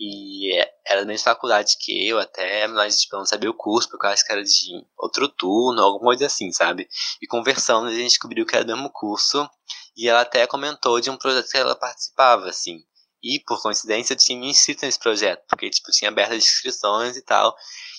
e 0.00 0.54
era 0.86 1.00
da 1.00 1.06
mesma 1.06 1.24
faculdade 1.24 1.76
que 1.80 2.06
eu 2.06 2.18
até, 2.18 2.66
mas 2.68 3.00
tipo, 3.00 3.16
eu 3.16 3.20
não 3.20 3.26
sabia 3.26 3.50
o 3.50 3.54
curso, 3.54 3.88
porque 3.88 4.06
eu 4.06 4.10
acho 4.10 4.24
que 4.24 4.32
era 4.32 4.42
de 4.42 4.86
outro 4.96 5.28
turno, 5.28 5.82
alguma 5.82 6.10
coisa 6.10 6.26
assim, 6.26 6.52
sabe? 6.52 6.88
E 7.20 7.26
conversando, 7.26 7.88
a 7.88 7.92
gente 7.94 8.08
descobriu 8.08 8.46
que 8.46 8.54
era 8.54 8.64
do 8.64 8.74
mesmo 8.74 8.90
curso 8.90 9.48
e 9.96 10.08
ela 10.08 10.20
até 10.20 10.46
comentou 10.46 11.00
de 11.00 11.10
um 11.10 11.16
projeto 11.16 11.50
que 11.50 11.58
ela 11.58 11.74
participava, 11.74 12.48
assim. 12.48 12.84
E, 13.20 13.40
por 13.40 13.60
coincidência, 13.60 14.14
eu 14.14 14.16
tinha 14.16 14.38
me 14.38 14.48
inscrito 14.48 14.86
nesse 14.86 14.98
projeto, 14.98 15.42
porque, 15.48 15.68
tipo, 15.70 15.90
tinha 15.90 16.08
aberto 16.08 16.34
as 16.34 16.44
inscrições 16.44 17.16
e 17.16 17.22
tal. 17.22 17.52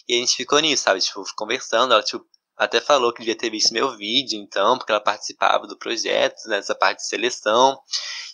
E 0.08 0.16
a 0.16 0.20
gente 0.20 0.38
ficou 0.38 0.60
nisso, 0.60 0.84
sabe? 0.84 1.02
Tipo, 1.02 1.24
conversando, 1.36 1.94
ela, 1.94 2.02
tipo, 2.02 2.26
até 2.60 2.82
falou 2.82 3.14
que 3.14 3.22
devia 3.22 3.38
ter 3.38 3.50
visto 3.50 3.74
meu 3.74 3.96
vídeo, 3.96 4.38
então, 4.38 4.78
porque 4.78 4.92
ela 4.92 5.00
participava 5.00 5.66
do 5.66 5.78
projeto, 5.78 6.36
nessa 6.48 6.74
né, 6.74 6.80
parte 6.80 6.98
de 6.98 7.08
seleção, 7.08 7.80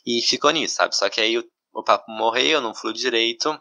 e 0.03 0.19
ficou 0.23 0.49
nisso, 0.49 0.75
sabe? 0.75 0.95
Só 0.95 1.07
que 1.09 1.21
aí 1.21 1.38
o, 1.38 1.47
o 1.71 1.83
papo 1.83 2.11
morreu, 2.11 2.59
não 2.59 2.73
fluiu 2.73 2.95
direito, 2.95 3.55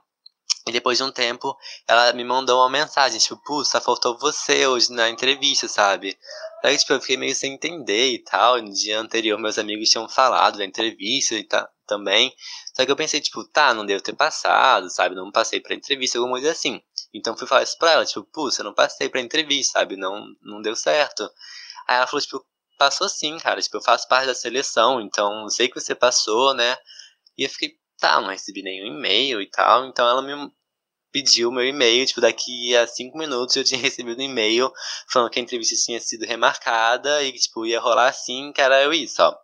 e 0.67 0.73
depois 0.73 0.97
de 0.97 1.05
um 1.05 1.13
tempo, 1.13 1.55
ela 1.87 2.15
me 2.15 2.25
mandou 2.25 2.59
uma 2.61 2.71
mensagem, 2.71 3.19
tipo, 3.19 3.37
pô, 3.45 3.63
só 3.63 3.79
faltou 3.79 4.19
você 4.19 4.67
hoje 4.67 4.91
na 4.91 5.11
entrevista, 5.11 5.69
sabe? 5.69 6.17
Daí, 6.63 6.79
tipo, 6.79 6.95
eu 6.95 7.01
fiquei 7.03 7.19
meio 7.19 7.35
sem 7.35 7.53
entender 7.53 8.13
e 8.13 8.25
tal, 8.25 8.63
no 8.63 8.73
dia 8.73 8.99
anterior 8.99 9.39
meus 9.39 9.59
amigos 9.59 9.91
tinham 9.91 10.09
falado 10.09 10.57
da 10.57 10.65
entrevista 10.65 11.35
e 11.35 11.45
tal, 11.45 11.69
também, 11.87 12.35
só 12.75 12.87
que 12.87 12.91
eu 12.91 12.97
pensei, 12.97 13.21
tipo, 13.21 13.45
tá, 13.45 13.75
não 13.75 13.85
devo 13.85 14.03
ter 14.03 14.15
passado, 14.15 14.89
sabe? 14.89 15.15
Não 15.15 15.31
passei 15.31 15.61
pra 15.61 15.75
entrevista, 15.75 16.17
alguma 16.17 16.37
coisa 16.37 16.53
assim. 16.53 16.81
Então 17.15 17.37
fui 17.37 17.47
falar 17.47 17.63
isso 17.63 17.79
pra 17.79 17.93
ela, 17.93 18.05
tipo, 18.05 18.25
pô, 18.25 18.51
você 18.51 18.63
não 18.63 18.75
passei 18.75 19.09
pra 19.09 19.21
entrevista, 19.21 19.79
sabe? 19.79 19.97
Não, 19.97 20.27
não 20.43 20.61
deu 20.61 20.75
certo. 20.75 21.23
Aí 21.87 21.97
ela 21.97 22.07
falou, 22.07 22.21
tipo, 22.21 22.45
passou 22.79 23.09
sim, 23.09 23.39
cara. 23.39 23.61
Tipo, 23.63 23.77
eu 23.79 23.83
faço 23.83 24.09
parte 24.09 24.27
da 24.27 24.35
seleção, 24.35 25.01
então 25.01 25.49
sei 25.49 25.69
que 25.69 25.81
você 25.81 25.95
passou, 25.95 26.55
né? 26.55 26.77
E 27.39 27.45
eu 27.45 27.51
fiquei, 27.51 27.75
tá, 27.99 28.21
não 28.21 28.29
recebi 28.29 28.63
nenhum 28.63 28.87
e-mail 28.97 29.41
e 29.41 29.49
tal. 29.51 29.87
Então 29.87 30.09
ela 30.09 30.23
me 30.23 30.53
pediu 31.13 31.53
meu 31.53 31.65
e-mail, 31.65 32.05
tipo, 32.07 32.21
daqui 32.21 32.77
a 32.77 32.87
cinco 32.89 33.17
minutos 33.17 33.55
eu 33.55 33.65
tinha 33.65 33.79
recebido 33.81 34.19
um 34.21 34.25
e-mail 34.25 34.73
falando 35.13 35.31
que 35.31 35.39
a 35.39 35.43
entrevista 35.43 35.77
tinha 35.77 36.01
sido 36.01 36.25
remarcada 36.27 37.23
e, 37.23 37.33
tipo, 37.33 37.65
ia 37.65 37.81
rolar 37.81 38.09
assim, 38.09 38.53
que 38.53 38.61
era 38.61 38.83
eu 38.83 38.93
isso, 38.93 39.23
ó. 39.23 39.37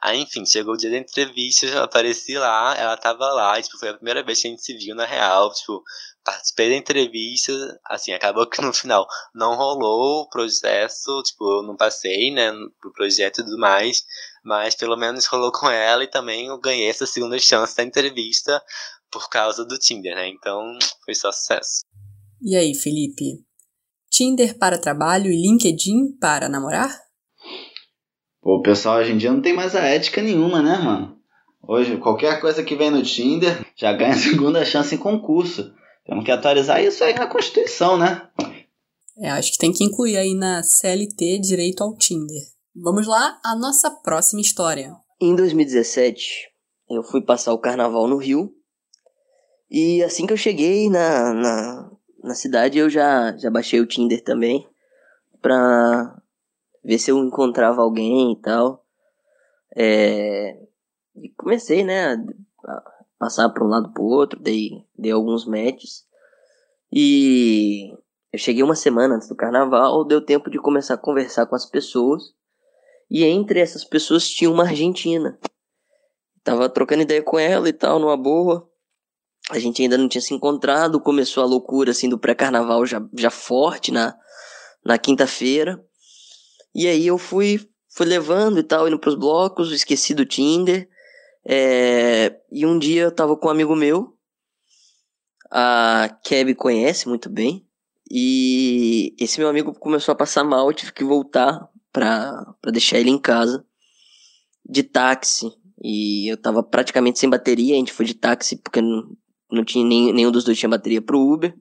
Aí, 0.00 0.20
enfim, 0.20 0.44
chegou 0.46 0.74
o 0.74 0.76
dia 0.76 0.90
da 0.90 0.98
entrevista, 0.98 1.66
eu 1.66 1.82
apareci 1.82 2.36
lá, 2.36 2.74
ela 2.76 2.96
tava 2.96 3.26
lá, 3.32 3.60
tipo, 3.60 3.78
foi 3.78 3.88
a 3.90 3.94
primeira 3.94 4.22
vez 4.22 4.40
que 4.40 4.48
a 4.48 4.50
gente 4.50 4.62
se 4.62 4.74
viu 4.76 4.94
na 4.94 5.06
real, 5.06 5.52
tipo, 5.52 5.82
participei 6.24 6.70
da 6.70 6.76
entrevista, 6.76 7.52
assim, 7.84 8.12
acabou 8.12 8.48
que 8.48 8.62
no 8.62 8.72
final 8.72 9.06
não 9.34 9.54
rolou 9.54 10.22
o 10.22 10.28
processo, 10.28 11.22
tipo, 11.22 11.44
eu 11.58 11.62
não 11.62 11.76
passei, 11.76 12.32
né, 12.32 12.50
pro 12.80 12.92
projeto 12.92 13.40
e 13.40 13.44
tudo 13.44 13.58
mais, 13.58 14.04
mas 14.42 14.74
pelo 14.74 14.96
menos 14.96 15.26
rolou 15.26 15.52
com 15.52 15.68
ela 15.68 16.02
e 16.02 16.10
também 16.10 16.46
eu 16.46 16.58
ganhei 16.58 16.88
essa 16.88 17.06
segunda 17.06 17.38
chance 17.38 17.76
da 17.76 17.82
entrevista 17.82 18.62
por 19.10 19.28
causa 19.28 19.64
do 19.64 19.78
Tinder, 19.78 20.14
né, 20.14 20.28
então 20.28 20.76
foi 21.04 21.14
só 21.14 21.30
sucesso. 21.30 21.82
E 22.40 22.56
aí, 22.56 22.74
Felipe? 22.74 23.44
Tinder 24.10 24.58
para 24.58 24.78
trabalho 24.78 25.30
e 25.30 25.42
LinkedIn 25.42 26.16
para 26.20 26.48
namorar? 26.48 26.90
Pô, 28.40 28.56
o 28.56 28.62
pessoal 28.62 28.98
hoje 28.98 29.12
em 29.12 29.16
dia 29.18 29.32
não 29.32 29.40
tem 29.40 29.54
mais 29.54 29.74
a 29.74 29.80
ética 29.80 30.22
nenhuma, 30.22 30.62
né, 30.62 30.76
mano? 30.78 31.18
Hoje, 31.66 31.96
qualquer 31.96 32.40
coisa 32.40 32.62
que 32.62 32.76
vem 32.76 32.90
no 32.90 33.02
Tinder 33.02 33.64
já 33.74 33.92
ganha 33.92 34.12
segunda 34.14 34.64
chance 34.64 34.94
em 34.94 34.98
concurso. 34.98 35.72
Temos 36.04 36.24
que 36.24 36.30
atualizar 36.30 36.82
isso 36.82 37.02
aí 37.02 37.14
na 37.14 37.26
Constituição, 37.26 37.96
né? 37.96 38.28
É, 39.16 39.30
acho 39.30 39.52
que 39.52 39.58
tem 39.58 39.72
que 39.72 39.84
incluir 39.84 40.16
aí 40.16 40.34
na 40.34 40.62
CLT 40.62 41.38
direito 41.38 41.82
ao 41.82 41.96
Tinder. 41.96 42.42
Vamos 42.74 43.06
lá, 43.06 43.40
a 43.44 43.56
nossa 43.56 43.90
próxima 43.90 44.40
história. 44.40 44.92
Em 45.20 45.34
2017, 45.34 46.50
eu 46.90 47.02
fui 47.02 47.22
passar 47.22 47.52
o 47.52 47.58
carnaval 47.58 48.08
no 48.08 48.16
Rio. 48.16 48.52
E 49.70 50.02
assim 50.02 50.26
que 50.26 50.32
eu 50.32 50.36
cheguei 50.36 50.90
na, 50.90 51.32
na, 51.32 51.90
na 52.22 52.34
cidade, 52.34 52.78
eu 52.78 52.90
já, 52.90 53.36
já 53.36 53.50
baixei 53.50 53.80
o 53.80 53.86
Tinder 53.86 54.22
também. 54.22 54.68
Pra 55.40 56.20
ver 56.84 56.98
se 56.98 57.10
eu 57.10 57.18
encontrava 57.24 57.80
alguém 57.80 58.32
e 58.32 58.40
tal. 58.40 58.84
É, 59.76 60.58
e 61.16 61.30
comecei, 61.30 61.82
né, 61.84 62.16
passar 63.24 63.48
para 63.48 63.64
um 63.64 63.68
lado 63.68 63.90
para 63.90 64.02
o 64.02 64.06
outro, 64.06 64.38
dei, 64.38 64.84
dei 64.98 65.10
alguns 65.10 65.46
matches. 65.46 66.04
E 66.92 67.90
eu 68.30 68.38
cheguei 68.38 68.62
uma 68.62 68.74
semana 68.74 69.14
antes 69.14 69.28
do 69.28 69.34
carnaval, 69.34 70.04
deu 70.04 70.20
tempo 70.20 70.50
de 70.50 70.58
começar 70.58 70.92
a 70.92 70.98
conversar 70.98 71.46
com 71.46 71.56
as 71.56 71.64
pessoas. 71.64 72.22
E 73.10 73.24
entre 73.24 73.60
essas 73.60 73.82
pessoas 73.82 74.28
tinha 74.28 74.50
uma 74.50 74.64
argentina. 74.64 75.38
Tava 76.42 76.68
trocando 76.68 77.00
ideia 77.00 77.22
com 77.22 77.38
ela 77.38 77.66
e 77.66 77.72
tal, 77.72 77.98
numa 77.98 78.16
boa. 78.16 78.68
A 79.50 79.58
gente 79.58 79.80
ainda 79.80 79.96
não 79.96 80.06
tinha 80.06 80.20
se 80.20 80.34
encontrado, 80.34 81.00
começou 81.00 81.42
a 81.42 81.46
loucura 81.46 81.92
assim 81.92 82.10
do 82.10 82.18
pré-carnaval 82.18 82.84
já, 82.84 83.02
já 83.16 83.30
forte 83.30 83.90
na, 83.90 84.14
na 84.84 84.98
quinta-feira. 84.98 85.82
E 86.74 86.86
aí 86.86 87.06
eu 87.06 87.16
fui, 87.16 87.66
fui 87.88 88.04
levando 88.04 88.58
e 88.58 88.62
tal, 88.62 88.86
indo 88.86 88.98
pros 88.98 89.14
blocos, 89.14 89.72
esqueci 89.72 90.12
do 90.12 90.26
Tinder. 90.26 90.90
É, 91.46 92.40
e 92.50 92.64
um 92.64 92.78
dia 92.78 93.02
eu 93.02 93.12
tava 93.14 93.36
com 93.36 93.48
um 93.48 93.50
amigo 93.50 93.76
meu, 93.76 94.16
a 95.50 96.08
Keb 96.24 96.54
conhece 96.54 97.08
muito 97.08 97.28
bem, 97.28 97.66
e 98.10 99.14
esse 99.18 99.38
meu 99.38 99.48
amigo 99.48 99.72
começou 99.78 100.12
a 100.12 100.16
passar 100.16 100.44
mal, 100.44 100.68
eu 100.68 100.74
tive 100.74 100.92
que 100.92 101.04
voltar 101.04 101.68
pra, 101.92 102.54
pra 102.60 102.70
deixar 102.70 102.98
ele 102.98 103.10
em 103.10 103.18
casa 103.18 103.64
de 104.68 104.82
táxi. 104.82 105.50
E 105.82 106.30
eu 106.30 106.36
tava 106.36 106.62
praticamente 106.62 107.18
sem 107.18 107.28
bateria, 107.28 107.74
a 107.74 107.78
gente 107.78 107.92
foi 107.92 108.06
de 108.06 108.14
táxi 108.14 108.56
porque 108.56 108.80
não, 108.80 109.16
não 109.50 109.64
tinha 109.64 109.84
nem, 109.84 110.12
nenhum 110.12 110.30
dos 110.30 110.44
dois 110.44 110.58
tinha 110.58 110.68
bateria 110.68 111.02
pro 111.02 111.20
Uber. 111.20 111.54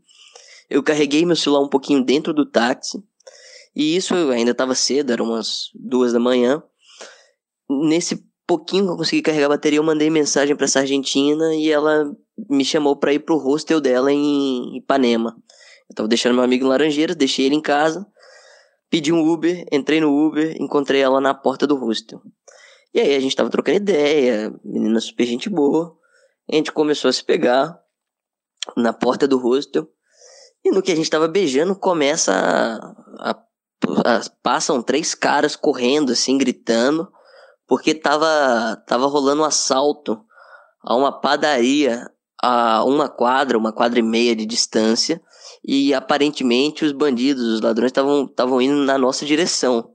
Eu 0.69 0.82
carreguei 0.82 1.26
meu 1.26 1.36
celular 1.36 1.63
um 1.63 1.69
pouquinho 1.69 2.04
dentro 2.04 2.34
do 2.34 2.46
táxi. 2.46 3.04
E 3.76 3.96
isso 3.96 4.13
ainda 4.30 4.52
estava 4.52 4.76
cedo, 4.76 5.12
eram 5.12 5.26
umas 5.26 5.69
duas 5.74 6.13
da 6.13 6.19
manhã. 6.19 6.62
Nesse 7.69 8.24
pouquinho 8.45 8.86
que 8.86 8.91
eu 8.91 8.97
consegui 8.97 9.21
carregar 9.21 9.47
a 9.47 9.49
bateria, 9.49 9.79
eu 9.79 9.84
mandei 9.84 10.10
mensagem 10.10 10.56
para 10.56 10.65
essa 10.65 10.79
argentina 10.79 11.56
e 11.56 11.71
ela 11.71 12.12
me 12.49 12.65
chamou 12.65 12.95
para 12.95 13.13
ir 13.13 13.19
pro 13.19 13.38
hostel 13.38 13.79
dela 13.79 14.12
em 14.12 14.77
Ipanema. 14.77 15.36
Eu 15.89 15.95
tava 15.95 16.08
deixando 16.08 16.36
meu 16.36 16.43
amigo 16.43 16.65
em 16.65 16.67
Laranjeiras, 16.67 17.15
deixei 17.15 17.45
ele 17.45 17.56
em 17.56 17.62
casa, 17.62 18.06
pedi 18.89 19.12
um 19.12 19.27
Uber, 19.27 19.65
entrei 19.71 20.01
no 20.01 20.10
Uber, 20.10 20.56
encontrei 20.60 21.01
ela 21.01 21.21
na 21.21 21.34
porta 21.34 21.67
do 21.67 21.75
hostel. 21.75 22.21
E 22.93 22.99
aí 22.99 23.15
a 23.15 23.19
gente 23.19 23.36
tava 23.36 23.49
trocando 23.49 23.77
ideia, 23.77 24.53
menina 24.63 24.99
super 24.99 25.25
gente 25.25 25.49
boa. 25.49 25.97
A 26.51 26.56
gente 26.56 26.71
começou 26.71 27.10
a 27.10 27.13
se 27.13 27.23
pegar 27.23 27.79
na 28.77 28.93
porta 28.93 29.27
do 29.27 29.39
hostel. 29.39 29.88
E 30.63 30.71
no 30.71 30.82
que 30.82 30.91
a 30.91 30.95
gente 30.95 31.10
tava 31.10 31.27
beijando, 31.27 31.75
começa 31.75 32.32
a, 32.32 33.32
a, 33.32 33.43
a, 34.06 34.21
passam 34.41 34.82
três 34.82 35.15
caras 35.15 35.56
correndo 35.56 36.12
assim, 36.12 36.38
gritando, 36.38 37.12
porque 37.67 37.93
tava 37.93 38.76
tava 38.88 39.08
rolando 39.08 39.41
um 39.41 39.45
assalto 39.45 40.23
a 40.82 40.95
uma 40.95 41.12
padaria 41.12 42.10
a 42.45 42.84
uma 42.84 43.08
quadra, 43.08 43.58
uma 43.58 43.71
quadra 43.71 43.99
e 43.99 44.04
meia 44.04 44.36
de 44.36 44.45
distância, 44.45 45.21
e 45.63 45.93
aparentemente 45.93 46.84
os 46.84 46.91
bandidos, 46.91 47.41
os 47.41 47.62
ladrões 47.62 47.89
estavam 47.89 48.62
indo 48.62 48.84
na 48.84 48.97
nossa 48.97 49.26
direção. 49.26 49.89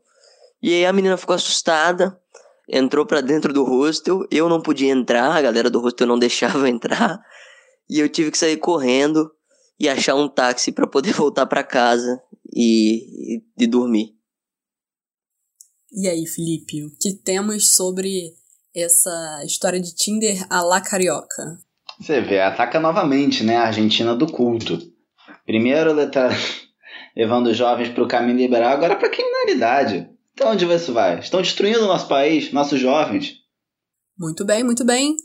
E 0.62 0.72
aí 0.72 0.87
a 0.87 0.92
menina 0.94 1.18
ficou 1.18 1.35
assustada, 1.35 2.18
entrou 2.66 3.04
para 3.04 3.20
dentro 3.20 3.52
do 3.52 3.64
hostel, 3.64 4.26
eu 4.31 4.48
não 4.48 4.62
podia 4.62 4.90
entrar, 4.90 5.31
a 5.31 5.42
galera 5.42 5.68
do 5.68 5.78
hostel 5.78 6.07
não 6.07 6.16
deixava 6.18 6.70
entrar, 6.70 7.20
e 7.88 8.00
eu 8.00 8.09
tive 8.09 8.31
que 8.31 8.38
sair 8.38 8.57
correndo 8.57 9.31
e 9.78 9.87
achar 9.87 10.14
um 10.14 10.26
táxi 10.26 10.72
para 10.72 10.87
poder 10.87 11.12
voltar 11.14 11.44
para 11.44 11.62
casa 11.62 12.18
e, 12.50 13.37
e, 13.37 13.64
e 13.64 13.66
dormir. 13.66 14.17
E 15.92 16.09
aí, 16.09 16.27
Felipe, 16.27 16.85
o 16.85 16.90
que 17.01 17.14
temos 17.14 17.74
sobre 17.74 18.35
essa 18.74 19.42
história 19.44 19.81
de 19.81 19.94
Tinder 19.94 20.46
à 20.51 20.62
la 20.62 20.81
carioca? 20.81 21.59
Você 22.01 22.20
vê, 22.20 22.40
ataca 22.40 22.79
novamente, 22.79 23.42
né, 23.42 23.57
a 23.57 23.66
Argentina 23.66 24.14
do 24.14 24.31
culto. 24.31 24.79
Primeiro 25.44 25.92
letra... 25.92 26.29
levando 27.16 27.48
os 27.48 27.57
jovens 27.57 27.88
para 27.88 28.05
o 28.05 28.09
caminho 28.09 28.38
liberal, 28.38 28.72
agora 28.72 28.94
para 28.94 29.09
a 29.09 29.11
criminalidade. 29.11 30.09
Então 30.33 30.53
onde 30.53 30.64
isso 30.72 30.92
vai? 30.92 31.18
Estão 31.18 31.42
destruindo 31.42 31.81
o 31.81 31.88
nosso 31.88 32.07
país, 32.07 32.53
nossos 32.53 32.79
jovens. 32.79 33.35
Muito 34.16 34.44
bem, 34.44 34.62
muito 34.62 34.85
bem. 34.85 35.16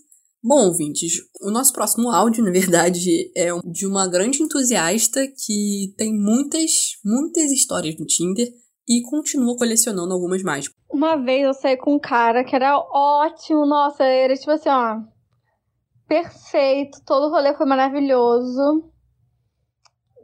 Bom, 0.42 0.66
ouvintes, 0.66 1.14
o 1.42 1.52
nosso 1.52 1.72
próximo 1.72 2.10
áudio, 2.10 2.44
na 2.44 2.52
verdade, 2.52 3.32
é 3.38 3.50
de 3.64 3.86
uma 3.86 4.08
grande 4.08 4.42
entusiasta 4.42 5.22
que 5.28 5.94
tem 5.96 6.12
muitas, 6.14 6.72
muitas 7.06 7.52
histórias 7.52 7.96
no 7.98 8.06
Tinder 8.06 8.48
e 8.88 9.02
continua 9.04 9.58
colecionando 9.58 10.14
algumas 10.14 10.44
mais. 10.44 10.70
Uma 10.92 11.16
vez 11.16 11.44
eu 11.44 11.54
saí 11.54 11.78
com 11.78 11.96
um 11.96 12.00
cara 12.00 12.44
que 12.44 12.56
era 12.56 12.78
ótimo, 12.78 13.66
nossa, 13.66 14.04
era 14.04 14.36
tipo 14.36 14.52
assim, 14.52 14.70
ó, 14.70 15.00
perfeito, 16.08 17.00
todo 17.06 17.28
o 17.28 17.30
rolê 17.30 17.54
foi 17.54 17.66
maravilhoso. 17.66 18.92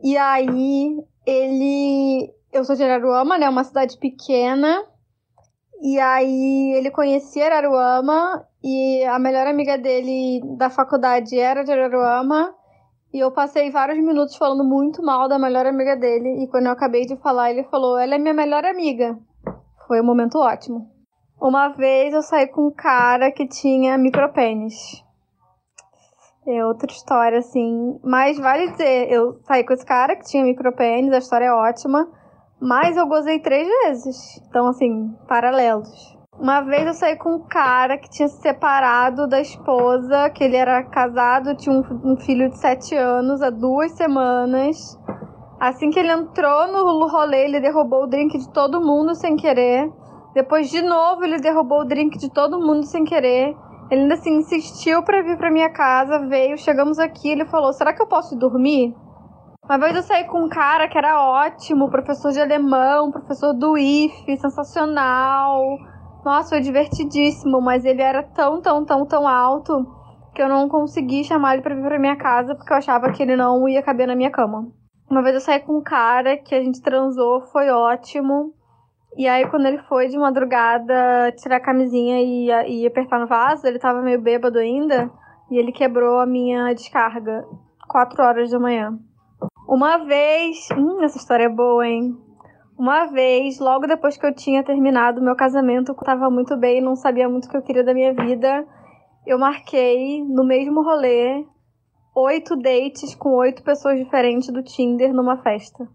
E 0.04 0.18
aí 0.18 0.98
ele 1.26 2.34
eu 2.52 2.64
sou 2.64 2.76
de 2.76 2.84
Araruama, 2.84 3.38
né? 3.38 3.48
Uma 3.48 3.64
cidade 3.64 3.98
pequena. 3.98 4.84
E 5.82 6.00
aí 6.00 6.74
ele 6.76 6.92
conhecia 6.92 7.46
Araruama 7.46 8.46
e 8.64 9.04
a 9.06 9.18
melhor 9.18 9.48
amiga 9.48 9.78
dele 9.78 10.42
da 10.58 10.70
faculdade 10.70 11.38
era 11.38 11.64
de 11.64 11.72
Araruama. 11.72 12.54
E 13.12 13.20
eu 13.20 13.32
passei 13.32 13.72
vários 13.72 13.98
minutos 13.98 14.36
falando 14.36 14.64
muito 14.64 15.02
mal 15.02 15.28
da 15.28 15.40
melhor 15.40 15.66
amiga 15.66 15.96
dele. 15.96 16.44
E 16.44 16.48
quando 16.48 16.68
eu 16.68 16.72
acabei 16.72 17.06
de 17.06 17.18
falar, 17.18 17.52
ele 17.52 17.64
falou: 17.64 17.98
Ela 17.98 18.16
é 18.16 18.18
minha 18.20 18.34
melhor 18.34 18.64
amiga. 18.66 19.18
Foi 19.88 20.00
um 20.00 20.06
momento 20.06 20.38
ótimo. 20.38 20.88
Uma 21.42 21.70
vez 21.70 22.14
eu 22.14 22.22
saí 22.22 22.48
com 22.48 22.68
um 22.68 22.72
cara 22.72 23.32
que 23.32 23.48
tinha 23.48 23.98
micropênis. 23.98 25.04
É 26.46 26.66
outra 26.66 26.92
história, 26.92 27.40
assim. 27.40 28.00
Mas 28.04 28.38
vale 28.38 28.72
dizer, 28.72 29.12
eu 29.12 29.40
saí 29.44 29.64
com 29.64 29.74
esse 29.74 29.86
cara 29.86 30.16
que 30.16 30.26
tinha 30.26 30.44
micropênis, 30.44 31.14
a 31.14 31.18
história 31.18 31.46
é 31.46 31.54
ótima. 31.54 32.08
Mas 32.62 32.98
eu 32.98 33.08
gozei 33.08 33.40
três 33.40 33.68
vezes. 33.68 34.42
Então, 34.48 34.68
assim, 34.68 35.16
paralelos. 35.28 36.19
Uma 36.40 36.62
vez 36.62 36.88
eu 36.88 36.94
saí 36.94 37.18
com 37.18 37.36
um 37.36 37.40
cara 37.40 37.98
que 37.98 38.10
tinha 38.10 38.30
se 38.30 38.40
separado 38.42 39.28
da 39.28 39.42
esposa, 39.42 40.30
que 40.30 40.42
ele 40.42 40.56
era 40.56 40.82
casado, 40.84 41.54
tinha 41.54 41.76
um, 41.76 42.12
um 42.14 42.16
filho 42.16 42.50
de 42.50 42.58
sete 42.58 42.96
anos 42.96 43.42
há 43.42 43.50
duas 43.50 43.92
semanas. 43.92 44.98
Assim 45.60 45.90
que 45.90 46.00
ele 46.00 46.14
entrou 46.14 46.72
no 46.72 47.08
rolê, 47.08 47.44
ele 47.44 47.60
derrubou 47.60 48.04
o 48.04 48.08
drink 48.08 48.38
de 48.38 48.50
todo 48.54 48.80
mundo 48.80 49.16
sem 49.16 49.36
querer. 49.36 49.92
Depois, 50.34 50.70
de 50.70 50.82
novo, 50.82 51.26
ele 51.26 51.42
derrubou 51.42 51.82
o 51.82 51.86
drink 51.86 52.18
de 52.18 52.32
todo 52.32 52.58
mundo 52.58 52.86
sem 52.86 53.04
querer. 53.04 53.54
Ele 53.92 54.04
ainda 54.04 54.14
assim 54.14 54.38
insistiu 54.38 55.04
para 55.04 55.22
vir 55.22 55.38
para 55.38 55.52
minha 55.52 55.70
casa, 55.70 56.20
veio, 56.20 56.58
chegamos 56.58 57.00
aqui, 57.00 57.30
ele 57.30 57.46
falou: 57.48 57.74
"Será 57.74 57.92
que 57.92 58.02
eu 58.02 58.08
posso 58.08 58.38
dormir?" 58.38 58.96
Uma 59.66 59.78
vez 59.78 59.94
eu 59.94 60.04
saí 60.04 60.24
com 60.24 60.46
um 60.46 60.50
cara 60.50 60.88
que 60.88 60.98
era 60.98 61.22
ótimo, 61.22 61.92
professor 61.92 62.32
de 62.32 62.40
alemão, 62.40 63.12
professor 63.12 63.54
do 63.54 63.78
IF, 63.78 64.38
sensacional. 64.38 65.78
Nossa, 66.24 66.50
foi 66.50 66.62
divertidíssimo, 66.62 67.62
mas 67.62 67.86
ele 67.86 68.02
era 68.02 68.24
tão, 68.24 68.62
tão, 68.62 68.86
tão, 68.86 69.06
tão 69.06 69.28
alto 69.28 69.86
que 70.36 70.42
eu 70.42 70.50
não 70.50 70.68
consegui 70.68 71.24
chamar 71.24 71.54
ele 71.54 71.64
pra 71.64 71.76
vir 71.76 71.84
pra 71.84 72.00
minha 72.00 72.16
casa 72.16 72.56
porque 72.56 72.72
eu 72.72 72.78
achava 72.78 73.12
que 73.12 73.24
ele 73.24 73.36
não 73.36 73.68
ia 73.68 73.82
caber 73.82 74.08
na 74.08 74.16
minha 74.16 74.30
cama. 74.30 74.68
Uma 75.10 75.24
vez 75.24 75.36
eu 75.36 75.42
saí 75.42 75.60
com 75.60 75.78
um 75.78 75.82
cara 75.82 76.38
que 76.38 76.54
a 76.54 76.64
gente 76.64 76.82
transou, 76.82 77.42
foi 77.48 77.70
ótimo. 77.70 78.54
E 79.18 79.28
aí, 79.28 79.50
quando 79.50 79.66
ele 79.66 79.80
foi 79.80 80.08
de 80.08 80.18
madrugada 80.18 81.32
tirar 81.38 81.58
a 81.58 81.60
camisinha 81.60 82.22
e, 82.22 82.84
e 82.84 82.86
apertar 82.86 83.20
no 83.20 83.28
vaso, 83.28 83.66
ele 83.66 83.80
tava 83.80 84.02
meio 84.02 84.22
bêbado 84.22 84.60
ainda 84.60 85.10
e 85.50 85.58
ele 85.58 85.72
quebrou 85.72 86.20
a 86.20 86.28
minha 86.28 86.74
descarga. 86.74 87.44
4 87.88 88.24
horas 88.24 88.52
da 88.52 88.60
manhã. 88.60 89.00
Uma 89.68 89.98
vez. 90.06 90.70
Hum, 90.78 91.02
essa 91.02 91.18
história 91.18 91.46
é 91.46 91.50
boa, 91.50 91.88
hein? 91.88 92.16
Uma 92.80 93.08
vez, 93.08 93.60
logo 93.60 93.86
depois 93.86 94.16
que 94.16 94.26
eu 94.26 94.34
tinha 94.34 94.64
terminado 94.64 95.22
meu 95.22 95.36
casamento, 95.36 95.92
eu 95.92 95.96
tava 95.96 96.30
muito 96.30 96.56
bem, 96.56 96.80
não 96.80 96.96
sabia 96.96 97.28
muito 97.28 97.44
o 97.44 97.50
que 97.50 97.58
eu 97.58 97.62
queria 97.62 97.84
da 97.84 97.94
minha 97.94 98.14
vida. 98.14 98.66
Eu 99.28 99.38
marquei 99.38 100.24
no 100.24 100.46
mesmo 100.46 100.82
rolê 100.82 101.46
oito 102.16 102.56
dates 102.56 103.14
com 103.16 103.36
oito 103.36 103.64
pessoas 103.64 104.00
diferentes 104.00 104.50
do 104.54 104.64
Tinder 104.64 105.14
numa 105.14 105.44
festa. 105.44 105.86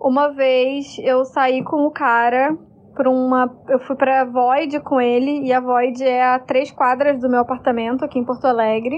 Uma 0.00 0.28
vez 0.28 0.96
eu 1.00 1.26
saí 1.26 1.62
com 1.62 1.86
o 1.86 1.90
cara 1.90 2.56
para 2.94 3.10
uma. 3.10 3.54
Eu 3.68 3.78
fui 3.80 3.94
pra 3.94 4.24
Void 4.24 4.80
com 4.80 4.98
ele, 4.98 5.46
e 5.46 5.52
a 5.52 5.60
Void 5.60 6.02
é 6.02 6.24
a 6.24 6.38
três 6.38 6.70
quadras 6.70 7.20
do 7.20 7.28
meu 7.28 7.40
apartamento 7.40 8.02
aqui 8.02 8.18
em 8.18 8.24
Porto 8.24 8.46
Alegre. 8.46 8.96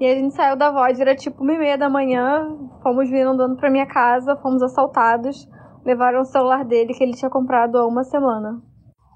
E 0.00 0.04
a 0.04 0.16
gente 0.16 0.34
saiu 0.34 0.56
da 0.56 0.72
Void, 0.72 1.00
era 1.00 1.14
tipo 1.14 1.44
uma 1.44 1.52
e 1.52 1.58
meia 1.58 1.78
da 1.78 1.88
manhã, 1.88 2.58
fomos 2.82 3.08
vindo 3.08 3.30
andando 3.30 3.56
pra 3.56 3.70
minha 3.70 3.86
casa, 3.86 4.34
fomos 4.34 4.62
assaltados, 4.64 5.48
levaram 5.84 6.20
o 6.20 6.24
celular 6.24 6.64
dele 6.64 6.94
que 6.94 7.02
ele 7.02 7.14
tinha 7.14 7.30
comprado 7.30 7.78
há 7.78 7.86
uma 7.86 8.04
semana. 8.04 8.62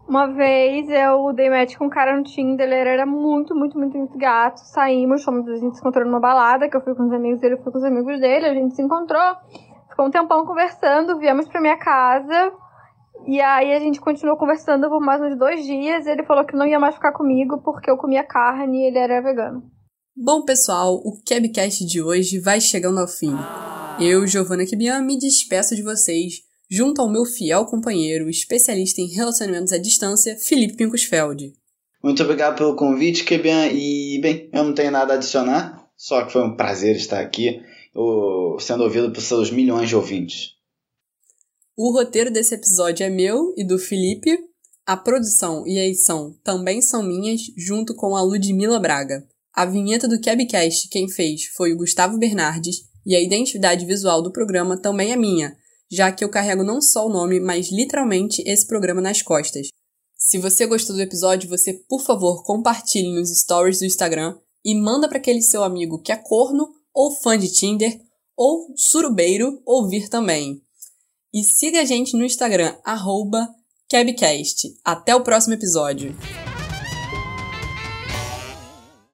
Uma 0.09 0.27
vez 0.27 0.89
eu 0.89 1.33
dei 1.35 1.51
match 1.51 1.77
com 1.77 1.85
um 1.85 1.91
cara 1.91 2.17
no 2.17 2.25
Tinder, 2.25 2.67
ele 2.67 2.75
era 2.75 3.05
muito, 3.05 3.55
muito, 3.55 3.79
muito, 3.79 3.99
muito 3.99 4.17
gato. 4.17 4.59
Saímos, 4.59 5.23
fomos, 5.23 5.47
a 5.47 5.57
gente 5.57 5.75
se 5.75 5.81
encontrou 5.81 6.07
numa 6.07 6.19
balada, 6.19 6.69
que 6.69 6.77
eu 6.77 6.81
fui 6.81 6.95
com 6.95 7.05
os 7.05 7.13
amigos 7.13 7.41
dele, 7.41 7.55
eu 7.55 7.63
fui 7.63 7.71
com 7.71 7.79
os 7.79 7.85
amigos 7.85 8.19
dele, 8.19 8.47
a 8.47 8.55
gente 8.55 8.75
se 8.75 8.81
encontrou, 8.81 9.37
ficou 9.91 10.07
um 10.07 10.11
tempão 10.11 10.47
conversando, 10.47 11.19
viemos 11.19 11.47
pra 11.47 11.61
minha 11.61 11.77
casa. 11.77 12.53
E 13.27 13.41
aí 13.41 13.75
a 13.75 13.79
gente 13.81 14.01
continuou 14.01 14.39
conversando 14.39 14.89
por 14.89 15.01
mais 15.01 15.21
uns 15.21 15.37
dois 15.37 15.65
dias. 15.65 16.07
Ele 16.07 16.25
falou 16.25 16.47
que 16.47 16.57
não 16.57 16.67
ia 16.67 16.79
mais 16.79 16.95
ficar 16.95 17.13
comigo 17.13 17.61
porque 17.63 17.91
eu 17.91 17.99
comia 17.99 18.25
carne 18.25 18.85
e 18.85 18.87
ele 18.87 18.99
era 18.99 19.21
vegano. 19.21 19.63
Bom, 20.17 20.43
pessoal, 20.43 20.95
o 20.95 21.21
Kebcast 21.25 21.85
de 21.85 22.03
hoje 22.03 22.41
vai 22.41 22.61
chegando 22.61 22.99
ao 22.99 23.07
fim. 23.07 23.37
Eu, 24.01 24.27
Giovanna 24.27 24.65
Kibian, 24.65 25.03
me 25.03 25.19
despeço 25.19 25.77
de 25.77 25.83
vocês, 25.83 26.48
junto 26.69 27.01
ao 27.01 27.11
meu 27.11 27.25
fiel 27.25 27.65
companheiro, 27.65 28.29
especialista 28.29 29.01
em 29.01 29.09
relacionamentos 29.09 29.73
à 29.73 29.79
distância, 29.79 30.37
Felipe 30.37 30.77
Pincosfeld. 30.77 31.53
Muito 32.03 32.23
obrigado 32.23 32.57
pelo 32.57 32.77
convite, 32.77 33.25
Kibian, 33.25 33.69
e, 33.73 34.21
bem, 34.21 34.49
eu 34.53 34.65
não 34.65 34.75
tenho 34.75 34.91
nada 34.91 35.15
a 35.15 35.17
adicionar, 35.17 35.91
só 35.97 36.25
que 36.25 36.33
foi 36.33 36.43
um 36.43 36.55
prazer 36.55 36.95
estar 36.97 37.21
aqui, 37.21 37.61
sendo 38.61 38.85
ouvido 38.85 39.13
por 39.13 39.21
seus 39.21 39.51
milhões 39.51 39.89
de 39.89 39.97
ouvintes. 39.97 40.53
O 41.77 41.93
roteiro 41.93 42.31
desse 42.31 42.55
episódio 42.55 43.05
é 43.05 43.11
meu 43.11 43.55
e 43.57 43.65
do 43.65 43.79
Felipe. 43.79 44.39
A 44.87 44.97
produção 44.97 45.67
e 45.67 45.79
a 45.79 45.85
edição 45.85 46.35
também 46.43 46.81
são 46.81 47.03
minhas, 47.03 47.43
junto 47.57 47.95
com 47.95 48.17
a 48.17 48.23
Ludmila 48.23 48.81
Braga. 48.81 49.27
A 49.53 49.67
vinheta 49.67 50.07
do 50.07 50.21
Cabcast 50.21 50.89
quem 50.89 51.09
fez 51.09 51.45
foi 51.57 51.73
o 51.73 51.77
Gustavo 51.77 52.17
Bernardes 52.17 52.85
e 53.05 53.15
a 53.15 53.21
identidade 53.21 53.85
visual 53.85 54.23
do 54.23 54.33
programa 54.33 54.77
também 54.77 55.13
é 55.13 55.17
minha, 55.17 55.57
já 55.91 56.13
que 56.13 56.25
eu 56.25 56.29
carrego 56.29 56.63
não 56.63 56.81
só 56.81 57.07
o 57.07 57.13
nome, 57.13 57.41
mas 57.41 57.71
literalmente 57.71 58.43
esse 58.47 58.67
programa 58.67 59.01
nas 59.01 59.23
costas. 59.23 59.69
Se 60.17 60.39
você 60.39 60.67
gostou 60.67 60.97
do 60.97 61.03
episódio, 61.03 61.49
você, 61.49 61.73
por 61.89 62.03
favor, 62.03 62.43
compartilhe 62.43 63.15
nos 63.15 63.31
stories 63.31 63.79
do 63.79 63.87
Instagram 63.87 64.37
e 64.65 64.75
manda 64.75 65.09
para 65.09 65.19
aquele 65.19 65.41
seu 65.41 65.63
amigo 65.63 66.01
que 66.03 66.13
é 66.13 66.17
corno 66.17 66.69
ou 66.93 67.15
fã 67.15 67.39
de 67.39 67.53
Tinder 67.53 67.99
ou 68.37 68.73
surubeiro 68.77 69.63
ouvir 69.65 70.09
também. 70.09 70.61
E 71.33 71.45
siga 71.45 71.81
a 71.81 71.85
gente 71.85 72.17
no 72.17 72.25
Instagram, 72.25 72.77
arroba. 72.85 73.49
Até 74.85 75.15
o 75.15 75.23
próximo 75.23 75.55
episódio. 75.55 76.15